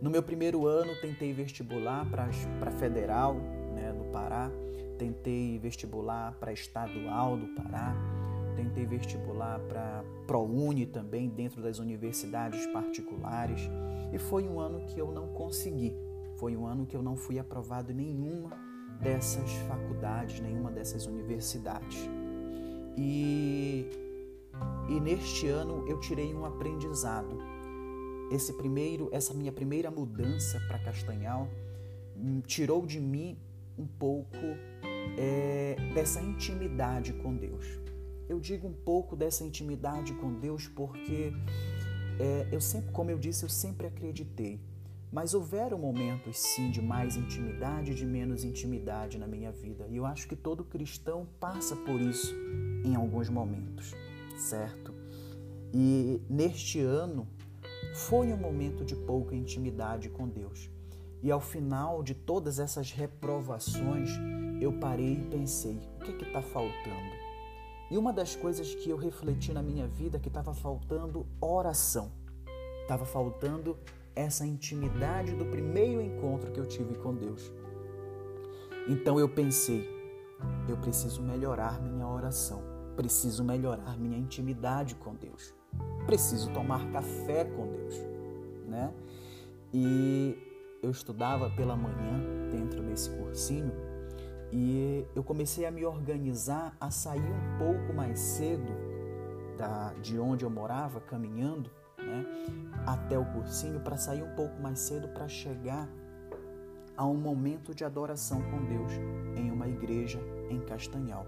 No 0.00 0.10
meu 0.10 0.22
primeiro 0.22 0.66
ano, 0.66 0.92
tentei 1.00 1.32
vestibular 1.32 2.08
para 2.08 2.70
federal 2.70 3.34
né, 3.74 3.92
do 3.92 4.04
Pará, 4.12 4.50
tentei 4.96 5.58
vestibular 5.58 6.32
para 6.38 6.52
estadual 6.52 7.36
do 7.36 7.48
Pará, 7.48 7.96
tentei 8.54 8.86
vestibular 8.86 9.58
para 9.60 10.04
ProUni 10.26 10.86
também, 10.86 11.28
dentro 11.28 11.60
das 11.60 11.78
universidades 11.78 12.64
particulares, 12.66 13.68
e 14.12 14.18
foi 14.18 14.48
um 14.48 14.60
ano 14.60 14.86
que 14.86 15.00
eu 15.00 15.10
não 15.10 15.28
consegui. 15.28 15.94
Foi 16.36 16.56
um 16.56 16.66
ano 16.66 16.86
que 16.86 16.96
eu 16.96 17.02
não 17.02 17.16
fui 17.16 17.38
aprovado 17.38 17.90
em 17.90 17.94
nenhuma 17.96 18.56
dessas 19.00 19.50
faculdades, 19.68 20.40
nenhuma 20.40 20.70
dessas 20.70 21.06
universidades. 21.06 22.08
E, 23.00 23.88
e 24.88 24.98
neste 24.98 25.46
ano 25.46 25.86
eu 25.86 26.00
tirei 26.00 26.34
um 26.34 26.44
aprendizado. 26.44 27.38
Esse 28.32 28.52
primeiro, 28.54 29.08
essa 29.12 29.32
minha 29.32 29.52
primeira 29.52 29.88
mudança 29.88 30.60
para 30.66 30.80
Castanhal 30.80 31.48
hum, 32.16 32.40
tirou 32.40 32.84
de 32.84 32.98
mim 32.98 33.38
um 33.78 33.86
pouco 33.86 34.36
é, 35.16 35.76
dessa 35.94 36.20
intimidade 36.20 37.12
com 37.12 37.36
Deus. 37.36 37.64
Eu 38.28 38.40
digo 38.40 38.66
um 38.66 38.72
pouco 38.72 39.14
dessa 39.14 39.44
intimidade 39.44 40.12
com 40.14 40.34
Deus 40.34 40.66
porque 40.66 41.32
é, 42.18 42.48
eu 42.50 42.60
sempre, 42.60 42.90
como 42.90 43.12
eu 43.12 43.18
disse, 43.18 43.44
eu 43.44 43.48
sempre 43.48 43.86
acreditei. 43.86 44.60
Mas 45.10 45.32
houveram 45.32 45.78
momentos 45.78 46.38
sim 46.38 46.70
de 46.70 46.82
mais 46.82 47.16
intimidade 47.16 47.92
e 47.92 47.94
de 47.94 48.04
menos 48.04 48.44
intimidade 48.44 49.18
na 49.18 49.26
minha 49.26 49.50
vida. 49.50 49.86
E 49.88 49.96
eu 49.96 50.04
acho 50.04 50.28
que 50.28 50.36
todo 50.36 50.64
cristão 50.64 51.26
passa 51.40 51.74
por 51.74 52.00
isso 52.00 52.34
em 52.84 52.94
alguns 52.94 53.28
momentos, 53.28 53.94
certo? 54.36 54.94
E 55.72 56.20
neste 56.28 56.80
ano 56.80 57.26
foi 57.94 58.32
um 58.32 58.36
momento 58.36 58.84
de 58.84 58.94
pouca 58.94 59.34
intimidade 59.34 60.08
com 60.10 60.28
Deus. 60.28 60.70
E 61.22 61.30
ao 61.30 61.40
final 61.40 62.02
de 62.02 62.14
todas 62.14 62.58
essas 62.58 62.92
reprovações, 62.92 64.10
eu 64.60 64.72
parei 64.72 65.14
e 65.14 65.24
pensei: 65.24 65.78
o 65.96 66.00
que 66.00 66.24
está 66.24 66.42
faltando? 66.42 67.28
E 67.90 67.96
uma 67.96 68.12
das 68.12 68.36
coisas 68.36 68.74
que 68.74 68.90
eu 68.90 68.96
refleti 68.96 69.52
na 69.52 69.62
minha 69.62 69.86
vida 69.86 70.18
é 70.18 70.20
que 70.20 70.28
estava 70.28 70.52
faltando 70.52 71.26
oração. 71.40 72.12
Estava 72.82 73.04
faltando 73.04 73.78
essa 74.18 74.44
intimidade 74.44 75.32
do 75.36 75.46
primeiro 75.46 76.02
encontro 76.02 76.50
que 76.50 76.58
eu 76.58 76.66
tive 76.66 76.96
com 76.96 77.14
Deus. 77.14 77.52
Então 78.88 79.20
eu 79.20 79.28
pensei, 79.28 79.88
eu 80.68 80.76
preciso 80.76 81.22
melhorar 81.22 81.80
minha 81.80 82.06
oração, 82.06 82.60
preciso 82.96 83.44
melhorar 83.44 83.96
minha 83.96 84.18
intimidade 84.18 84.96
com 84.96 85.14
Deus, 85.14 85.54
preciso 86.04 86.50
tomar 86.50 86.90
café 86.90 87.44
com 87.44 87.68
Deus, 87.68 87.94
né? 88.66 88.92
E 89.72 90.36
eu 90.82 90.90
estudava 90.90 91.48
pela 91.50 91.76
manhã 91.76 92.20
dentro 92.50 92.82
desse 92.82 93.10
cursinho 93.10 93.72
e 94.50 95.06
eu 95.14 95.22
comecei 95.22 95.64
a 95.64 95.70
me 95.70 95.84
organizar 95.84 96.76
a 96.80 96.90
sair 96.90 97.20
um 97.20 97.58
pouco 97.58 97.92
mais 97.94 98.18
cedo 98.18 98.72
da, 99.56 99.92
de 100.02 100.18
onde 100.18 100.44
eu 100.44 100.50
morava, 100.50 101.00
caminhando 101.00 101.70
né, 102.08 102.26
até 102.86 103.18
o 103.18 103.24
cursinho, 103.24 103.80
para 103.80 103.96
sair 103.96 104.22
um 104.22 104.34
pouco 104.34 104.60
mais 104.60 104.78
cedo 104.78 105.08
para 105.08 105.28
chegar 105.28 105.88
a 106.96 107.06
um 107.06 107.16
momento 107.16 107.74
de 107.74 107.84
adoração 107.84 108.42
com 108.50 108.64
Deus 108.64 108.92
em 109.36 109.50
uma 109.50 109.68
igreja 109.68 110.18
em 110.50 110.60
Castanhal. 110.60 111.26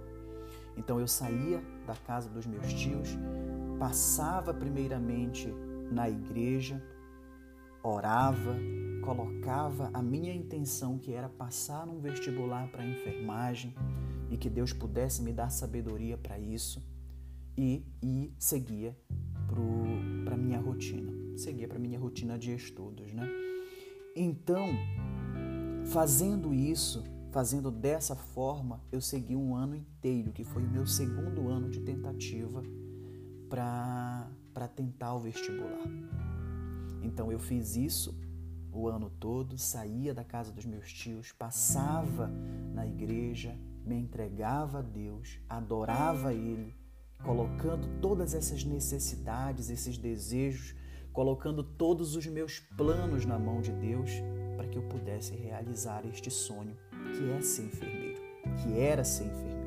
Então 0.77 0.99
eu 0.99 1.07
saía 1.07 1.63
da 1.87 1.95
casa 1.95 2.29
dos 2.29 2.47
meus 2.47 2.73
tios, 2.73 3.17
passava 3.79 4.53
primeiramente 4.53 5.53
na 5.93 6.09
igreja, 6.09 6.83
orava, 7.83 8.57
colocava 9.05 9.91
a 9.93 10.03
minha 10.03 10.35
intenção, 10.35 10.99
que 10.99 11.13
era 11.13 11.29
passar 11.29 11.87
num 11.87 12.01
vestibular 12.01 12.69
para 12.69 12.85
enfermagem 12.85 13.75
e 14.31 14.37
que 14.37 14.51
Deus 14.51 14.73
pudesse 14.73 15.23
me 15.23 15.33
dar 15.33 15.51
sabedoria 15.51 16.17
para 16.17 16.39
isso, 16.39 16.83
e, 17.57 17.85
e 18.03 18.33
seguia 18.39 18.97
para 20.25 20.37
minha 20.37 20.59
rotina, 20.59 21.13
seguia 21.37 21.69
para 21.69 21.79
minha 21.79 21.99
rotina 21.99 22.39
de 22.39 22.55
estudos. 22.55 23.13
Né? 23.13 23.29
Então, 24.15 24.67
fazendo 25.87 26.55
isso, 26.55 27.05
fazendo 27.31 27.71
dessa 27.71 28.15
forma, 28.17 28.81
eu 28.91 29.01
segui 29.01 29.37
um 29.37 29.55
ano 29.55 29.77
inteiro, 29.77 30.33
que 30.33 30.45
foi 30.45 30.63
o 30.65 30.71
meu 30.71 30.87
segundo 30.87 31.49
ano 31.49 31.69
de 31.69 31.81
tentativa 31.81 32.63
para 33.49 34.69
tentar 34.75 35.15
o 35.15 35.21
vestibular. 35.21 35.87
Então 37.03 37.33
eu 37.33 37.39
fiz 37.39 37.77
isso 37.77 38.19
o 38.73 38.87
ano 38.87 39.11
todo, 39.11 39.59
saía 39.59 40.15
da 40.15 40.23
casa 40.23 40.53
dos 40.53 40.65
meus 40.65 40.93
tios, 40.93 41.33
passava 41.33 42.31
na 42.73 42.87
igreja, 42.87 43.59
me 43.85 43.97
entregava 43.97 44.79
a 44.79 44.83
Deus, 44.83 45.41
adorava 45.49 46.33
Ele, 46.33 46.75
colocando 47.25 47.89
todas 48.01 48.35
essas 48.35 48.65
necessidades, 48.65 49.71
esses 49.71 49.99
desejos, 49.99 50.75
colocando 51.13 51.63
todos 51.63 52.17
os 52.17 52.27
meus 52.27 52.59
planos 52.77 53.27
na 53.27 53.39
mão 53.39 53.61
de 53.61 53.73
Deus 53.73 54.11
para 54.57 54.67
que 54.69 54.79
eu 54.79 54.83
pudesse 54.83 55.35
realizar 55.35 56.05
este 56.07 56.31
sonho 56.31 56.77
que 57.15 57.31
é 57.31 57.41
ser 57.41 57.65
enfermeiro, 57.65 58.21
que 58.63 58.79
era 58.79 59.05
ser 59.05 59.25
enfermeiro. 59.25 59.61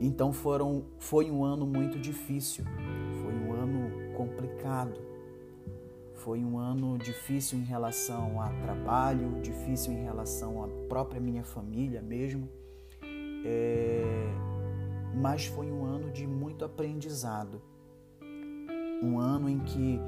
Então 0.00 0.32
foram, 0.32 0.84
foi 0.98 1.30
um 1.30 1.44
ano 1.44 1.66
muito 1.66 1.98
difícil, 1.98 2.64
foi 3.22 3.32
um 3.32 3.52
ano 3.52 4.14
complicado, 4.16 5.00
foi 6.14 6.44
um 6.44 6.58
ano 6.58 6.98
difícil 6.98 7.58
em 7.58 7.64
relação 7.64 8.40
a 8.40 8.48
trabalho, 8.62 9.40
difícil 9.40 9.92
em 9.92 10.02
relação 10.02 10.64
à 10.64 10.68
própria 10.88 11.20
minha 11.20 11.44
família 11.44 12.02
mesmo, 12.02 12.48
é... 13.44 14.53
mas 15.14 15.46
foi 15.46 15.70
um 15.70 15.84
ano 15.84 16.10
de 16.10 16.26
muito 16.26 16.64
aprendizado. 16.64 17.62
Um 19.02 19.18
ano 19.18 19.48
em 19.48 19.58
que 19.60 20.00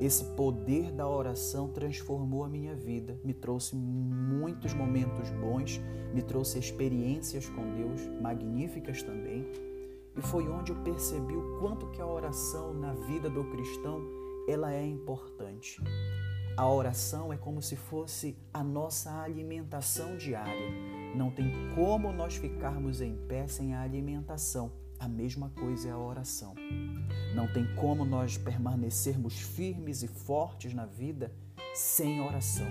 esse 0.00 0.24
poder 0.34 0.90
da 0.92 1.06
oração 1.06 1.68
transformou 1.68 2.42
a 2.42 2.48
minha 2.48 2.74
vida, 2.74 3.20
me 3.22 3.34
trouxe 3.34 3.76
muitos 3.76 4.72
momentos 4.72 5.28
bons, 5.30 5.78
me 6.14 6.22
trouxe 6.22 6.58
experiências 6.58 7.48
com 7.50 7.74
Deus 7.74 8.06
magníficas 8.20 9.02
também. 9.02 9.46
E 10.16 10.22
foi 10.22 10.48
onde 10.48 10.72
eu 10.72 10.76
percebi 10.82 11.36
o 11.36 11.58
quanto 11.60 11.90
que 11.90 12.00
a 12.00 12.06
oração 12.06 12.72
na 12.72 12.94
vida 12.94 13.28
do 13.28 13.44
cristão 13.50 14.00
ela 14.48 14.72
é 14.72 14.84
importante. 14.84 15.80
A 16.56 16.68
oração 16.68 17.32
é 17.32 17.36
como 17.36 17.62
se 17.62 17.76
fosse 17.76 18.36
a 18.52 18.64
nossa 18.64 19.22
alimentação 19.22 20.16
diária. 20.16 20.99
Não 21.14 21.30
tem 21.30 21.50
como 21.74 22.12
nós 22.12 22.36
ficarmos 22.36 23.00
em 23.00 23.16
pé 23.26 23.46
sem 23.46 23.74
a 23.74 23.82
alimentação. 23.82 24.72
A 24.98 25.08
mesma 25.08 25.50
coisa 25.50 25.88
é 25.88 25.92
a 25.92 25.98
oração. 25.98 26.54
Não 27.34 27.52
tem 27.52 27.66
como 27.74 28.04
nós 28.04 28.36
permanecermos 28.36 29.38
firmes 29.38 30.02
e 30.02 30.08
fortes 30.08 30.74
na 30.74 30.86
vida 30.86 31.32
sem 31.74 32.20
oração. 32.20 32.68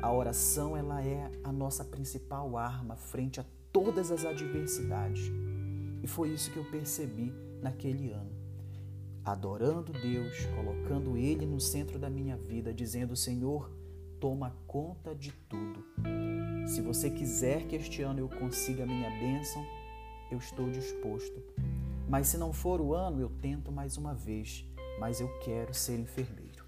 A 0.00 0.12
oração 0.12 0.76
ela 0.76 1.04
é 1.04 1.30
a 1.44 1.52
nossa 1.52 1.84
principal 1.84 2.56
arma 2.56 2.96
frente 2.96 3.40
a 3.40 3.44
todas 3.72 4.10
as 4.10 4.24
adversidades. 4.24 5.30
E 6.02 6.06
foi 6.06 6.30
isso 6.30 6.50
que 6.50 6.58
eu 6.58 6.64
percebi 6.64 7.32
naquele 7.60 8.12
ano 8.12 8.38
adorando 9.30 9.92
Deus, 9.92 10.46
colocando 10.56 11.16
Ele 11.16 11.44
no 11.44 11.60
centro 11.60 11.98
da 11.98 12.08
minha 12.08 12.36
vida, 12.36 12.72
dizendo: 12.72 13.14
Senhor, 13.14 13.70
toma 14.18 14.56
conta 14.66 15.14
de 15.14 15.32
tudo. 15.32 15.84
Se 16.68 16.82
você 16.82 17.08
quiser 17.08 17.66
que 17.66 17.74
este 17.76 18.02
ano 18.02 18.20
eu 18.20 18.28
consiga 18.28 18.82
a 18.82 18.86
minha 18.86 19.08
bênção, 19.08 19.64
eu 20.30 20.36
estou 20.36 20.68
disposto. 20.68 21.42
Mas 22.06 22.28
se 22.28 22.36
não 22.36 22.52
for 22.52 22.78
o 22.78 22.92
ano, 22.92 23.22
eu 23.22 23.30
tento 23.40 23.72
mais 23.72 23.96
uma 23.96 24.12
vez, 24.12 24.66
mas 25.00 25.18
eu 25.18 25.28
quero 25.38 25.72
ser 25.72 25.98
enfermeiro. 25.98 26.66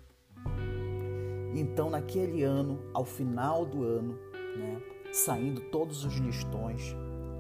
Então, 1.54 1.90
naquele 1.90 2.42
ano, 2.42 2.80
ao 2.95 3.04
final 3.04 3.66
do 3.66 3.85
ano, 3.85 4.19
né, 4.57 4.80
saindo 5.12 5.61
todos 5.71 6.02
os 6.02 6.14
listões, 6.14 6.97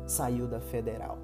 saiu 0.06 0.46
da 0.46 0.60
federal. 0.60 1.18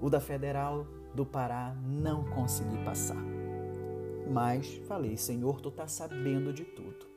O 0.00 0.08
da 0.08 0.18
federal 0.18 0.86
do 1.14 1.26
Pará 1.26 1.76
não 1.84 2.24
consegui 2.24 2.82
passar. 2.82 3.22
Mas 4.32 4.80
falei, 4.88 5.18
Senhor, 5.18 5.60
tu 5.60 5.70
tá 5.70 5.86
sabendo 5.86 6.54
de 6.54 6.64
tudo. 6.64 7.13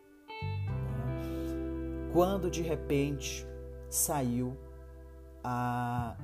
Quando 2.18 2.50
de 2.50 2.64
repente 2.64 3.48
saiu 3.92 4.58
a, 5.44 6.18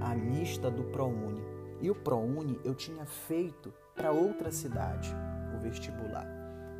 a 0.00 0.14
lista 0.16 0.68
do 0.68 0.82
ProUni. 0.82 1.40
E 1.80 1.88
o 1.88 1.94
ProUni 1.94 2.58
eu 2.64 2.74
tinha 2.74 3.06
feito 3.06 3.72
para 3.94 4.10
outra 4.10 4.50
cidade, 4.50 5.14
o 5.56 5.62
vestibular, 5.62 6.26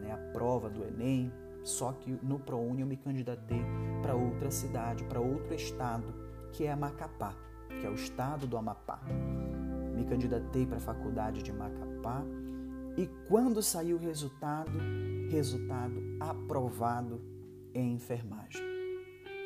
né? 0.00 0.10
a 0.10 0.32
prova 0.32 0.68
do 0.68 0.82
Enem, 0.82 1.32
só 1.62 1.92
que 1.92 2.18
no 2.20 2.40
ProUni 2.40 2.80
eu 2.80 2.86
me 2.88 2.96
candidatei 2.96 3.64
para 4.02 4.16
outra 4.16 4.50
cidade, 4.50 5.04
para 5.04 5.20
outro 5.20 5.54
estado, 5.54 6.12
que 6.50 6.66
é 6.66 6.74
Macapá, 6.74 7.32
que 7.80 7.86
é 7.86 7.88
o 7.88 7.94
estado 7.94 8.44
do 8.44 8.56
Amapá 8.56 9.00
me 9.94 10.04
candidatei 10.04 10.66
para 10.66 10.78
a 10.78 10.80
faculdade 10.80 11.44
de 11.44 11.52
Macapá 11.52 12.24
e 12.98 13.06
quando 13.28 13.62
saiu 13.62 13.96
o 13.96 14.00
resultado, 14.00 14.78
resultado 15.30 16.02
aprovado 16.18 17.35
em 17.76 17.94
enfermagem. 17.94 18.62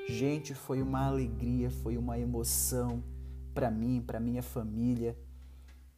Gente, 0.09 0.55
foi 0.55 0.83
uma 0.83 1.07
alegria, 1.07 1.71
foi 1.71 1.97
uma 1.97 2.19
emoção 2.19 3.03
para 3.55 3.71
mim, 3.71 4.03
para 4.05 4.21
minha 4.21 4.43
família. 4.43 5.17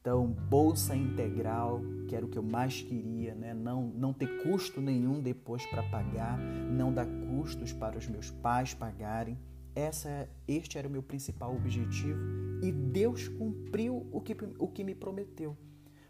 Então, 0.00 0.26
bolsa 0.26 0.96
integral, 0.96 1.80
que 2.08 2.16
era 2.16 2.26
o 2.26 2.28
que 2.28 2.36
eu 2.36 2.42
mais 2.42 2.82
queria, 2.82 3.34
né? 3.34 3.54
não, 3.54 3.86
não 3.94 4.12
ter 4.12 4.42
custo 4.42 4.80
nenhum 4.80 5.20
depois 5.20 5.64
para 5.66 5.82
pagar, 5.84 6.38
não 6.38 6.92
dar 6.92 7.06
custos 7.06 7.72
para 7.72 7.96
os 7.96 8.08
meus 8.08 8.30
pais 8.30 8.74
pagarem. 8.74 9.38
Essa, 9.74 10.28
este 10.46 10.76
era 10.76 10.88
o 10.88 10.90
meu 10.90 11.02
principal 11.02 11.54
objetivo 11.54 12.18
e 12.62 12.70
Deus 12.70 13.28
cumpriu 13.28 14.06
o 14.12 14.20
que, 14.20 14.36
o 14.58 14.68
que 14.68 14.84
me 14.84 14.94
prometeu, 14.94 15.56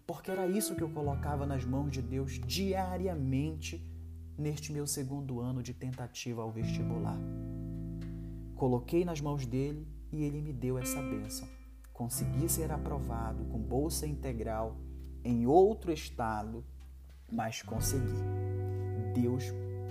porque 0.05 0.31
era 0.31 0.49
isso 0.49 0.75
que 0.75 0.83
eu 0.83 0.89
colocava 0.89 1.47
nas 1.47 1.65
mãos 1.65 1.93
de 1.93 2.03
Deus 2.03 2.41
diariamente 2.45 3.81
neste 4.43 4.73
meu 4.73 4.87
segundo 4.87 5.41
ano 5.41 5.63
de 5.63 5.73
tentativa 5.73 6.43
ao 6.43 6.51
vestibular. 6.51 7.19
Coloquei 8.55 9.05
nas 9.05 9.21
mãos 9.21 9.47
dele 9.47 9.89
e 10.11 10.23
ele 10.23 10.43
me 10.43 10.53
deu 10.53 10.77
essa 10.77 11.01
bênção 11.01 11.49
consegui 12.03 12.49
ser 12.49 12.73
aprovado 12.73 13.45
com 13.45 13.59
bolsa 13.59 14.09
integral 14.09 14.77
em 15.25 15.47
outro 15.47 15.93
estado, 15.93 16.65
mas 17.31 17.63
consegui. 17.63 18.23
Deus 19.15 19.45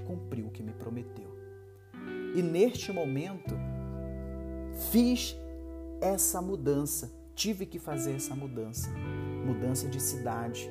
cumpriu 0.05 0.47
o 0.47 0.51
que 0.51 0.61
me 0.61 0.73
prometeu. 0.73 1.31
E 2.35 2.41
neste 2.41 2.91
momento, 2.91 3.55
fiz 4.91 5.37
essa 6.01 6.41
mudança, 6.41 7.09
tive 7.33 7.65
que 7.65 7.79
fazer 7.79 8.15
essa 8.15 8.35
mudança 8.35 8.89
mudança 9.45 9.87
de 9.87 10.01
cidade. 10.01 10.69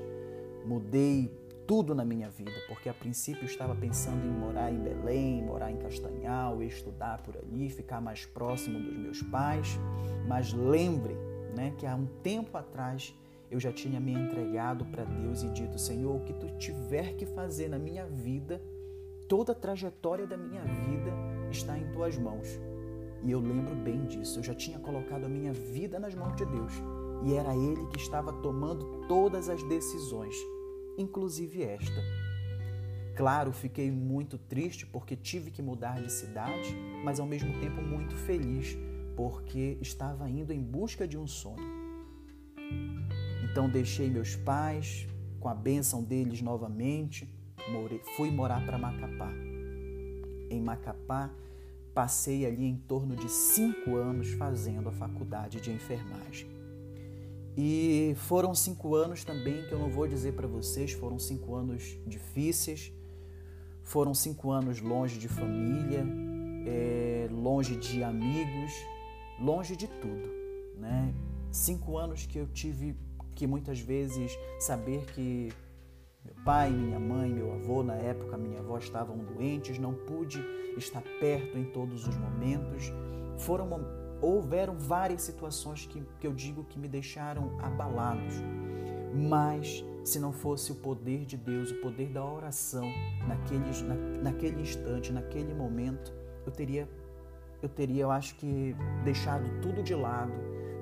Mudei 0.66 1.34
tudo 1.70 1.94
na 1.94 2.04
minha 2.04 2.28
vida, 2.28 2.50
porque 2.66 2.88
a 2.88 2.92
princípio 2.92 3.44
estava 3.44 3.76
pensando 3.76 4.26
em 4.26 4.30
morar 4.32 4.72
em 4.72 4.80
Belém, 4.80 5.40
morar 5.40 5.70
em 5.70 5.76
Castanhal, 5.76 6.60
estudar 6.64 7.22
por 7.22 7.36
ali, 7.36 7.70
ficar 7.70 8.00
mais 8.00 8.26
próximo 8.26 8.80
dos 8.80 8.96
meus 8.96 9.22
pais. 9.22 9.78
Mas 10.26 10.52
lembre 10.52 11.14
né, 11.56 11.72
que 11.78 11.86
há 11.86 11.94
um 11.94 12.06
tempo 12.24 12.58
atrás 12.58 13.16
eu 13.48 13.60
já 13.60 13.70
tinha 13.70 14.00
me 14.00 14.12
entregado 14.12 14.84
para 14.86 15.04
Deus 15.04 15.44
e 15.44 15.48
dito: 15.50 15.78
Senhor, 15.78 16.16
o 16.16 16.24
que 16.24 16.32
tu 16.32 16.48
tiver 16.58 17.14
que 17.14 17.24
fazer 17.24 17.68
na 17.68 17.78
minha 17.78 18.04
vida, 18.04 18.60
toda 19.28 19.52
a 19.52 19.54
trajetória 19.54 20.26
da 20.26 20.36
minha 20.36 20.64
vida 20.64 21.12
está 21.52 21.78
em 21.78 21.88
tuas 21.92 22.18
mãos. 22.18 22.48
E 23.22 23.30
eu 23.30 23.38
lembro 23.38 23.76
bem 23.76 24.06
disso, 24.06 24.40
eu 24.40 24.42
já 24.42 24.54
tinha 24.54 24.80
colocado 24.80 25.22
a 25.22 25.28
minha 25.28 25.52
vida 25.52 26.00
nas 26.00 26.16
mãos 26.16 26.34
de 26.34 26.44
Deus 26.46 26.72
e 27.22 27.34
era 27.34 27.54
Ele 27.54 27.86
que 27.92 27.98
estava 27.98 28.32
tomando 28.32 29.06
todas 29.06 29.48
as 29.48 29.62
decisões, 29.68 30.34
inclusive 30.96 31.62
esta. 31.62 32.02
Claro, 33.16 33.52
fiquei 33.52 33.90
muito 33.90 34.38
triste 34.38 34.86
porque 34.86 35.14
tive 35.14 35.50
que 35.50 35.60
mudar 35.60 36.00
de 36.00 36.10
cidade, 36.10 36.74
mas 37.04 37.20
ao 37.20 37.26
mesmo 37.26 37.58
tempo 37.60 37.82
muito 37.82 38.16
feliz 38.16 38.76
porque 39.16 39.76
estava 39.80 40.28
indo 40.30 40.52
em 40.52 40.62
busca 40.62 41.06
de 41.06 41.18
um 41.18 41.26
sonho. 41.26 41.80
Então 43.44 43.68
deixei 43.68 44.08
meus 44.08 44.36
pais, 44.36 45.06
com 45.38 45.48
a 45.48 45.54
bênção 45.54 46.02
deles 46.02 46.40
novamente, 46.40 47.28
fui 48.16 48.30
morar 48.30 48.64
para 48.64 48.78
Macapá. 48.78 49.30
Em 50.48 50.60
Macapá, 50.60 51.30
passei 51.92 52.46
ali 52.46 52.64
em 52.64 52.76
torno 52.76 53.14
de 53.16 53.28
cinco 53.28 53.96
anos 53.96 54.30
fazendo 54.32 54.88
a 54.88 54.92
faculdade 54.92 55.60
de 55.60 55.70
enfermagem. 55.70 56.59
E 57.56 58.14
foram 58.16 58.54
cinco 58.54 58.94
anos 58.94 59.24
também 59.24 59.66
que 59.66 59.72
eu 59.72 59.78
não 59.78 59.90
vou 59.90 60.06
dizer 60.06 60.34
para 60.34 60.46
vocês, 60.46 60.92
foram 60.92 61.18
cinco 61.18 61.54
anos 61.54 61.98
difíceis, 62.06 62.92
foram 63.82 64.14
cinco 64.14 64.50
anos 64.50 64.80
longe 64.80 65.18
de 65.18 65.28
família, 65.28 66.06
é, 66.66 67.28
longe 67.30 67.76
de 67.76 68.02
amigos, 68.02 68.72
longe 69.40 69.74
de 69.74 69.88
tudo, 69.88 70.28
né? 70.76 71.12
Cinco 71.50 71.98
anos 71.98 72.26
que 72.26 72.38
eu 72.38 72.46
tive 72.46 72.96
que 73.34 73.46
muitas 73.46 73.80
vezes 73.80 74.38
saber 74.58 75.04
que 75.06 75.52
meu 76.24 76.34
pai, 76.44 76.70
minha 76.70 77.00
mãe, 77.00 77.32
meu 77.32 77.52
avô, 77.54 77.82
na 77.82 77.94
época 77.94 78.36
minha 78.36 78.60
avó 78.60 78.78
estavam 78.78 79.18
doentes, 79.18 79.78
não 79.78 79.94
pude 79.94 80.38
estar 80.76 81.02
perto 81.18 81.58
em 81.58 81.64
todos 81.64 82.06
os 82.06 82.16
momentos. 82.16 82.92
Foram 83.38 83.66
houveram 84.20 84.76
várias 84.76 85.22
situações 85.22 85.86
que, 85.86 86.02
que 86.18 86.26
eu 86.26 86.32
digo 86.32 86.64
que 86.64 86.78
me 86.78 86.88
deixaram 86.88 87.58
abalados. 87.60 88.34
Mas 89.14 89.84
se 90.04 90.18
não 90.18 90.32
fosse 90.32 90.72
o 90.72 90.76
poder 90.76 91.24
de 91.24 91.36
Deus, 91.36 91.70
o 91.70 91.80
poder 91.80 92.08
da 92.10 92.24
oração, 92.24 92.84
naquele, 93.26 93.82
na, 93.82 93.94
naquele 94.30 94.62
instante, 94.62 95.12
naquele 95.12 95.52
momento, 95.54 96.12
eu 96.46 96.52
teria 96.52 96.88
eu 97.62 97.68
teria, 97.68 98.02
eu 98.02 98.10
acho 98.10 98.36
que, 98.36 98.74
deixado 99.04 99.60
tudo 99.60 99.82
de 99.82 99.94
lado, 99.94 100.32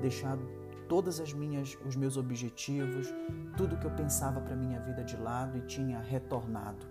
deixado 0.01 0.41
todas 0.89 1.21
as 1.21 1.33
minhas, 1.33 1.77
os 1.85 1.97
meus 1.97 2.17
objetivos, 2.17 3.13
tudo 3.57 3.77
que 3.77 3.85
eu 3.85 3.91
pensava 3.91 4.41
para 4.41 4.55
minha 4.55 4.81
vida 4.81 5.03
de 5.03 5.17
lado 5.17 5.59
e 5.59 5.63
tinha 5.63 5.99
retornado. 5.99 6.87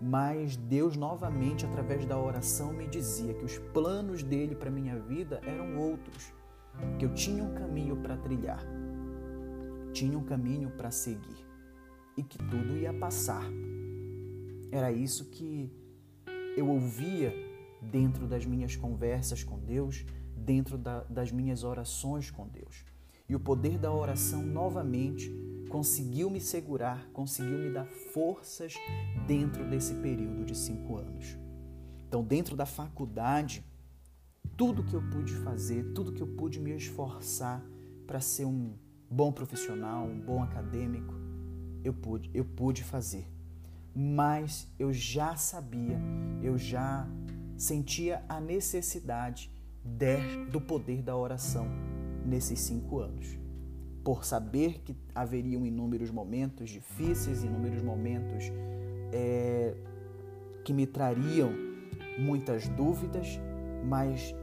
Mas 0.00 0.56
Deus 0.56 0.96
novamente, 0.96 1.66
através 1.66 2.06
da 2.06 2.18
oração, 2.18 2.72
me 2.72 2.86
dizia 2.86 3.34
que 3.34 3.44
os 3.44 3.58
planos 3.58 4.22
dele 4.22 4.54
para 4.54 4.70
minha 4.70 4.98
vida 4.98 5.40
eram 5.44 5.76
outros, 5.76 6.32
que 6.98 7.04
eu 7.04 7.12
tinha 7.14 7.42
um 7.42 7.54
caminho 7.54 7.96
para 7.96 8.16
trilhar, 8.16 8.64
tinha 9.92 10.16
um 10.16 10.24
caminho 10.24 10.70
para 10.70 10.90
seguir 10.90 11.44
e 12.16 12.22
que 12.22 12.38
tudo 12.38 12.76
ia 12.76 12.92
passar. 12.94 13.42
Era 14.70 14.92
isso 14.92 15.24
que 15.30 15.70
eu 16.56 16.68
ouvia 16.68 17.34
dentro 17.80 18.26
das 18.26 18.44
minhas 18.44 18.76
conversas 18.76 19.42
com 19.42 19.58
Deus, 19.58 20.04
dentro 20.36 20.78
da, 20.78 21.02
das 21.04 21.32
minhas 21.32 21.64
orações 21.64 22.30
com 22.30 22.46
Deus. 22.46 22.84
E 23.28 23.34
o 23.34 23.40
poder 23.40 23.78
da 23.78 23.92
oração 23.92 24.42
novamente 24.42 25.30
conseguiu 25.68 26.30
me 26.30 26.40
segurar, 26.40 27.08
conseguiu 27.12 27.58
me 27.58 27.70
dar 27.70 27.86
forças 27.86 28.74
dentro 29.26 29.68
desse 29.68 29.94
período 29.94 30.44
de 30.44 30.56
cinco 30.56 30.96
anos. 30.96 31.36
Então, 32.06 32.24
dentro 32.24 32.56
da 32.56 32.64
faculdade, 32.64 33.64
tudo 34.56 34.82
que 34.82 34.94
eu 34.94 35.02
pude 35.10 35.34
fazer, 35.36 35.92
tudo 35.92 36.12
que 36.12 36.22
eu 36.22 36.26
pude 36.26 36.58
me 36.58 36.74
esforçar 36.74 37.62
para 38.06 38.20
ser 38.20 38.46
um 38.46 38.72
bom 39.10 39.30
profissional, 39.30 40.06
um 40.06 40.18
bom 40.18 40.42
acadêmico, 40.42 41.14
eu 41.84 41.92
pude, 41.92 42.30
eu 42.34 42.44
pude 42.44 42.82
fazer. 42.82 43.26
Mas 43.94 44.66
eu 44.78 44.92
já 44.92 45.36
sabia, 45.36 46.00
eu 46.42 46.56
já 46.56 47.06
sentia 47.56 48.24
a 48.28 48.40
necessidade 48.40 49.50
de, 49.84 50.46
do 50.50 50.60
poder 50.60 51.02
da 51.02 51.16
oração 51.16 51.66
nesses 52.24 52.60
cinco 52.60 53.00
anos. 53.00 53.38
Por 54.04 54.24
saber 54.24 54.80
que 54.80 54.96
haveriam 55.14 55.66
inúmeros 55.66 56.10
momentos 56.10 56.70
difíceis, 56.70 57.42
inúmeros 57.42 57.82
momentos 57.82 58.44
é, 59.12 59.74
que 60.64 60.72
me 60.72 60.86
trariam 60.86 61.52
muitas 62.18 62.68
dúvidas, 62.68 63.38
mas 63.84 64.34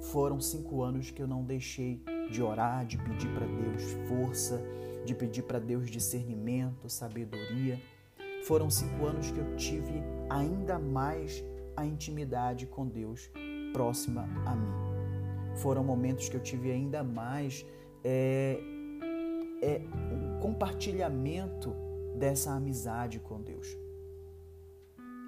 foram 0.00 0.40
cinco 0.40 0.82
anos 0.82 1.10
que 1.10 1.22
eu 1.22 1.26
não 1.26 1.42
deixei 1.44 2.02
de 2.30 2.42
orar, 2.42 2.84
de 2.84 2.98
pedir 2.98 3.28
para 3.34 3.46
Deus 3.46 3.82
força, 4.08 4.62
de 5.04 5.14
pedir 5.14 5.42
para 5.42 5.58
Deus 5.58 5.88
discernimento, 5.90 6.88
sabedoria. 6.88 7.80
Foram 8.44 8.70
cinco 8.70 9.06
anos 9.06 9.30
que 9.30 9.38
eu 9.38 9.56
tive 9.56 10.02
ainda 10.28 10.78
mais 10.78 11.44
a 11.76 11.84
intimidade 11.84 12.66
com 12.66 12.86
Deus 12.86 13.30
próxima 13.72 14.28
a 14.44 14.54
mim. 14.54 15.56
Foram 15.56 15.82
momentos 15.82 16.28
que 16.28 16.36
eu 16.36 16.42
tive 16.42 16.70
ainda 16.70 17.02
mais 17.02 17.64
é, 18.04 18.60
é, 19.62 19.80
um 20.12 20.40
compartilhamento 20.40 21.74
dessa 22.16 22.52
amizade 22.52 23.18
com 23.20 23.40
Deus. 23.40 23.66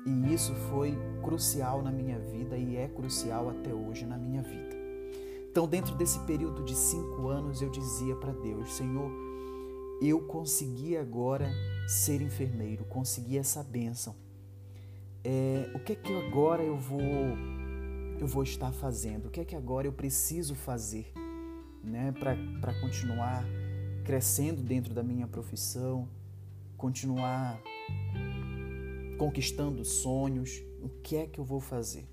E 0.07 0.33
isso 0.33 0.55
foi 0.71 0.97
crucial 1.23 1.83
na 1.83 1.91
minha 1.91 2.19
vida 2.19 2.57
e 2.57 2.77
é 2.77 2.89
crucial 2.89 3.51
até 3.51 3.75
hoje 3.75 4.07
na 4.07 4.17
minha 4.17 4.43
vida. 4.43 4.77
Então, 5.51 5.67
dentro 5.67 5.95
desse 5.97 6.19
período 6.21 6.65
de 6.65 6.75
cinco 6.75 7.29
anos, 7.29 7.61
eu 7.61 7.69
dizia 7.69 8.15
para 8.17 8.33
Deus: 8.33 8.75
Senhor, 8.75 9.11
eu 10.01 10.21
consegui 10.27 10.97
agora 10.97 11.51
ser 11.87 12.23
enfermeiro, 12.23 12.85
consegui 12.85 13.37
essa 13.37 13.63
bênção 13.63 14.15
é, 15.25 15.71
o 15.75 15.79
que 15.79 15.93
é 15.93 15.97
que 15.97 16.15
agora 16.15 16.63
eu 16.63 16.77
vou 16.77 17.01
eu 18.21 18.27
vou 18.27 18.43
estar 18.43 18.73
fazendo? 18.73 19.27
O 19.27 19.31
que 19.31 19.41
é 19.41 19.45
que 19.45 19.55
agora 19.55 19.87
eu 19.87 19.93
preciso 19.93 20.57
fazer, 20.57 21.13
né, 21.85 22.13
para 22.19 22.75
continuar 22.81 23.45
crescendo 24.09 24.63
dentro 24.63 24.95
da 24.95 25.03
minha 25.03 25.27
profissão, 25.27 26.09
continuar 26.79 27.61
conquistando 29.19 29.85
sonhos? 29.85 30.63
O 30.83 30.89
que 30.89 31.15
é 31.15 31.27
que 31.27 31.39
eu 31.39 31.45
vou 31.45 31.61
fazer? 31.61 32.09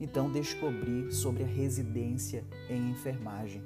Então 0.00 0.28
descobri 0.28 1.12
sobre 1.12 1.44
a 1.44 1.46
residência 1.46 2.44
em 2.68 2.90
enfermagem. 2.90 3.62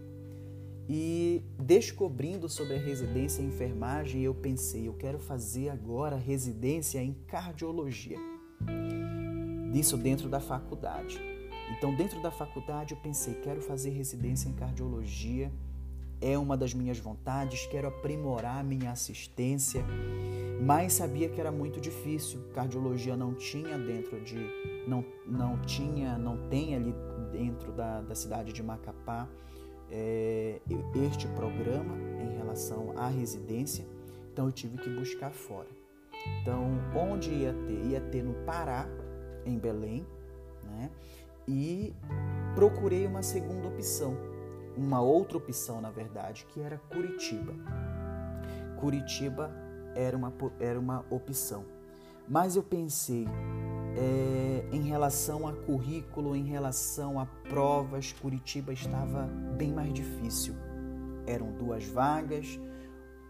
E 0.87 1.43
descobrindo 1.59 2.51
sobre 2.51 2.75
a 2.75 2.79
residência 2.79 3.41
em 3.41 3.47
enfermagem, 3.47 4.21
eu 4.21 4.35
pensei, 4.35 4.87
eu 4.87 4.93
quero 4.93 5.19
fazer 5.19 5.71
agora 5.71 6.17
residência 6.17 7.03
em 7.03 7.15
cardiologia 7.29 8.19
disso 9.73 9.97
dentro 9.97 10.29
da 10.29 10.39
faculdade. 10.39 11.19
Então, 11.79 11.97
dentro 11.97 12.21
da 12.21 12.31
faculdade, 12.31 12.93
eu 12.93 13.01
pensei, 13.01 13.37
quero 13.37 13.63
fazer 13.63 13.89
residência 13.89 14.51
em 14.51 14.53
cardiologia 14.53 15.51
é 16.21 16.37
uma 16.37 16.57
das 16.57 16.75
minhas 16.75 16.99
vontades, 16.99 17.67
quero 17.67 17.89
aprimorar 17.89 18.63
minha 18.63 18.91
assistência, 18.91 19.85
mas 20.61 20.93
sabia 20.93 21.29
que 21.29 21.41
era 21.41 21.51
muito 21.51 21.81
difícil. 21.81 22.41
Cardiologia 22.55 23.17
não 23.17 23.35
tinha 23.35 23.79
dentro 23.79 24.23
de 24.23 24.37
não 24.87 25.05
não 25.27 25.61
tinha, 25.63 26.19
não 26.19 26.49
tem 26.49 26.75
ali 26.75 26.95
dentro 27.33 27.73
da, 27.73 28.01
da 28.03 28.15
cidade 28.15 28.53
de 28.53 28.63
Macapá 28.63 29.29
é, 29.91 30.61
este 31.05 31.27
programa 31.29 31.97
em 32.21 32.37
relação 32.37 32.93
à 32.97 33.09
residência, 33.09 33.85
então 34.33 34.47
eu 34.47 34.53
tive 34.53 34.79
que 34.79 34.89
buscar 34.91 35.33
fora. 35.33 35.69
Então, 36.41 36.65
onde 36.95 37.31
ia 37.31 37.53
ter? 37.53 37.87
Ia 37.87 38.01
ter 38.01 38.23
no 38.23 38.35
Pará, 38.45 38.87
em 39.45 39.59
Belém, 39.59 40.07
né? 40.65 40.91
E 41.49 41.95
procurei 42.55 43.07
uma 43.07 43.23
segunda 43.23 43.69
opção, 43.69 44.17
uma 44.81 45.01
outra 45.01 45.37
opção, 45.37 45.81
na 45.81 45.91
verdade, 45.91 46.47
que 46.47 46.61
era 46.61 46.79
Curitiba. 46.79 47.53
Curitiba 48.81 49.51
era 49.95 50.17
uma, 50.17 50.33
era 50.59 50.81
uma 50.81 51.05
opção. 51.11 51.65
Mas 52.27 52.57
eu 52.57 52.63
pensei, 52.63 53.27
é, 53.97 54.65
em 54.73 54.83
relação 54.83 55.47
a 55.47 55.53
currículo, 55.53 56.35
em 56.35 56.45
relação 56.45 57.21
a 57.21 57.27
provas, 57.27 58.13
Curitiba 58.13 58.73
estava 58.73 59.27
bem 59.57 59.73
mais 59.73 59.93
difícil. 59.93 60.55
Eram 61.27 61.53
duas 61.53 61.85
vagas, 61.85 62.59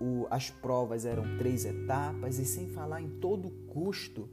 o, 0.00 0.26
as 0.30 0.50
provas 0.50 1.04
eram 1.04 1.36
três 1.36 1.64
etapas, 1.64 2.38
e 2.38 2.44
sem 2.44 2.68
falar 2.68 3.00
em 3.00 3.08
todo 3.18 3.48
o 3.48 3.50
custo 3.66 4.28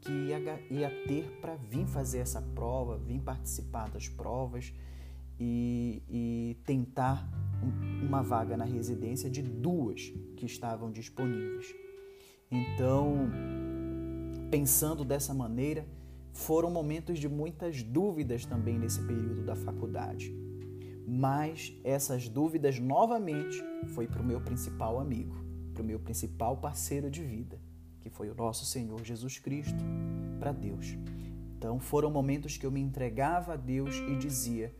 que 0.00 0.12
ia, 0.12 0.38
ia 0.70 0.90
ter 1.06 1.38
para 1.40 1.56
vir 1.56 1.86
fazer 1.86 2.18
essa 2.18 2.40
prova, 2.40 2.96
vir 2.96 3.20
participar 3.20 3.90
das 3.90 4.08
provas 4.08 4.72
e, 5.38 6.02
e 6.08 6.56
tentar 6.64 7.28
uma 8.02 8.22
vaga 8.22 8.56
na 8.56 8.64
residência 8.64 9.30
de 9.30 9.42
duas 9.42 10.12
que 10.36 10.46
estavam 10.46 10.90
disponíveis. 10.90 11.74
Então, 12.50 13.28
pensando 14.50 15.04
dessa 15.04 15.34
maneira, 15.34 15.86
foram 16.32 16.70
momentos 16.70 17.18
de 17.18 17.28
muitas 17.28 17.82
dúvidas 17.82 18.44
também 18.44 18.78
nesse 18.78 19.02
período 19.06 19.42
da 19.44 19.56
faculdade. 19.56 20.34
Mas 21.06 21.72
essas 21.84 22.28
dúvidas 22.28 22.78
novamente 22.78 23.62
foi 23.94 24.06
para 24.06 24.20
o 24.20 24.24
meu 24.24 24.40
principal 24.40 25.00
amigo, 25.00 25.36
para 25.72 25.82
o 25.82 25.86
meu 25.86 25.98
principal 25.98 26.56
parceiro 26.58 27.10
de 27.10 27.22
vida, 27.22 27.60
que 28.00 28.10
foi 28.10 28.28
o 28.28 28.34
nosso 28.34 28.66
Senhor 28.66 29.02
Jesus 29.04 29.38
Cristo, 29.38 29.82
para 30.38 30.52
Deus. 30.52 30.96
Então 31.56 31.78
foram 31.80 32.10
momentos 32.10 32.56
que 32.56 32.66
eu 32.66 32.70
me 32.70 32.80
entregava 32.80 33.54
a 33.54 33.56
Deus 33.56 33.96
e 34.08 34.16
dizia 34.16 34.74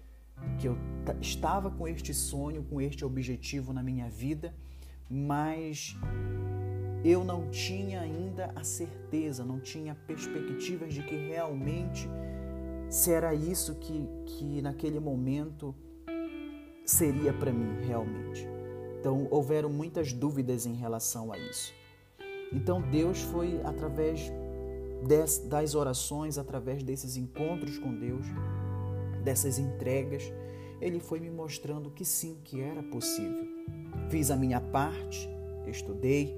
que 0.59 0.68
eu 0.68 0.77
estava 1.20 1.70
com 1.70 1.87
este 1.87 2.12
sonho, 2.14 2.62
com 2.64 2.81
este 2.81 3.05
objetivo 3.05 3.72
na 3.72 3.83
minha 3.83 4.09
vida, 4.09 4.55
mas 5.09 5.96
eu 7.05 7.22
não 7.22 7.49
tinha 7.51 8.01
ainda 8.01 8.53
a 8.55 8.64
certeza, 8.64 9.44
não 9.44 9.61
tinha 9.61 9.94
perspectivas 10.07 10.92
de 10.92 11.03
que 11.03 11.14
realmente 11.14 12.09
se 12.88 13.12
era 13.12 13.35
isso 13.35 13.75
que, 13.77 14.09
que 14.25 14.62
naquele 14.62 14.99
momento 14.99 15.75
seria 16.85 17.33
para 17.33 17.53
mim 17.53 17.85
realmente. 17.87 18.46
Então 18.99 19.27
houveram 19.31 19.68
muitas 19.70 20.12
dúvidas 20.12 20.66
em 20.66 20.75
relação 20.75 21.33
a 21.33 21.38
isso. 21.38 21.72
Então 22.53 22.81
Deus 22.81 23.20
foi 23.22 23.61
através 23.64 24.33
das 25.49 25.75
orações, 25.75 26.38
através 26.38 26.83
desses 26.83 27.16
encontros 27.16 27.79
com 27.79 27.94
Deus, 27.94 28.27
dessas 29.26 29.58
entregas, 29.58 30.32
Ele 30.80 31.00
foi 31.00 31.18
me 31.18 31.30
mostrando 31.30 31.90
que 31.90 32.04
sim, 32.04 32.38
que 32.44 32.60
era 32.60 32.82
possível. 32.82 33.44
Fiz 34.08 34.30
a 34.30 34.36
minha 34.36 34.60
parte, 34.60 35.28
estudei, 35.66 36.32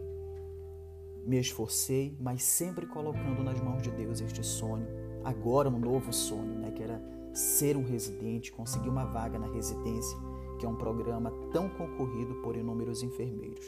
me 1.26 1.38
esforcei, 1.38 2.16
mas 2.18 2.42
sempre 2.42 2.86
colocando 2.86 3.44
nas 3.44 3.60
mãos 3.60 3.82
de 3.82 3.90
Deus 3.90 4.22
este 4.22 4.42
sonho, 4.42 4.86
agora 5.22 5.68
um 5.68 5.78
novo 5.78 6.12
sonho, 6.12 6.58
né, 6.58 6.70
que 6.70 6.82
era 6.82 6.98
ser 7.34 7.76
um 7.76 7.84
residente, 7.84 8.50
conseguir 8.50 8.88
uma 8.88 9.04
vaga 9.04 9.38
na 9.38 9.48
residência, 9.48 10.18
que 10.58 10.64
é 10.64 10.68
um 10.68 10.76
programa 10.76 11.30
tão 11.52 11.68
concorrido 11.68 12.36
por 12.36 12.56
inúmeros 12.56 13.02
enfermeiros. 13.02 13.66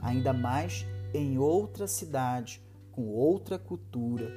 Ainda 0.00 0.34
mais 0.34 0.86
em 1.14 1.38
outra 1.38 1.86
cidade, 1.86 2.62
com 2.92 3.08
outra 3.08 3.58
cultura, 3.58 4.30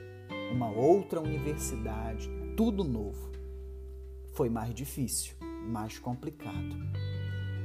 uma 0.53 0.71
outra 0.71 1.19
universidade, 1.19 2.31
tudo 2.55 2.85
novo. 2.85 3.32
Foi 4.33 4.49
mais 4.49 4.73
difícil, 4.73 5.35
mais 5.67 5.99
complicado. 5.99 6.75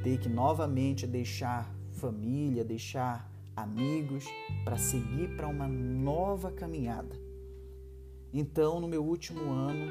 Ter 0.05 0.19
que 0.19 0.29
novamente 0.29 1.07
deixar 1.07 1.75
família, 1.93 2.63
deixar 2.63 3.33
amigos, 3.57 4.27
para 4.65 4.77
seguir 4.77 5.35
para 5.35 5.49
uma 5.49 5.67
nova 5.67 6.53
caminhada. 6.53 7.19
Então, 8.35 8.81
no 8.81 8.87
meu 8.87 9.03
último 9.03 9.51
ano, 9.51 9.91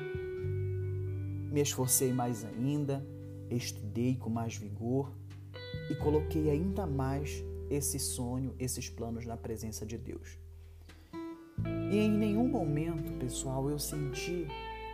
me 1.51 1.59
esforcei 1.59 2.13
mais 2.13 2.45
ainda, 2.45 3.03
estudei 3.49 4.15
com 4.15 4.29
mais 4.29 4.55
vigor 4.55 5.11
e 5.89 5.95
coloquei 5.95 6.51
ainda 6.51 6.85
mais 6.85 7.43
esse 7.71 7.97
sonho, 7.97 8.53
esses 8.59 8.87
planos 8.87 9.25
na 9.25 9.35
presença 9.35 9.83
de 9.83 9.97
Deus. 9.97 10.37
E 11.91 11.97
em 11.97 12.11
nenhum 12.11 12.47
momento, 12.47 13.13
pessoal, 13.13 13.67
eu 13.67 13.79
senti 13.79 14.45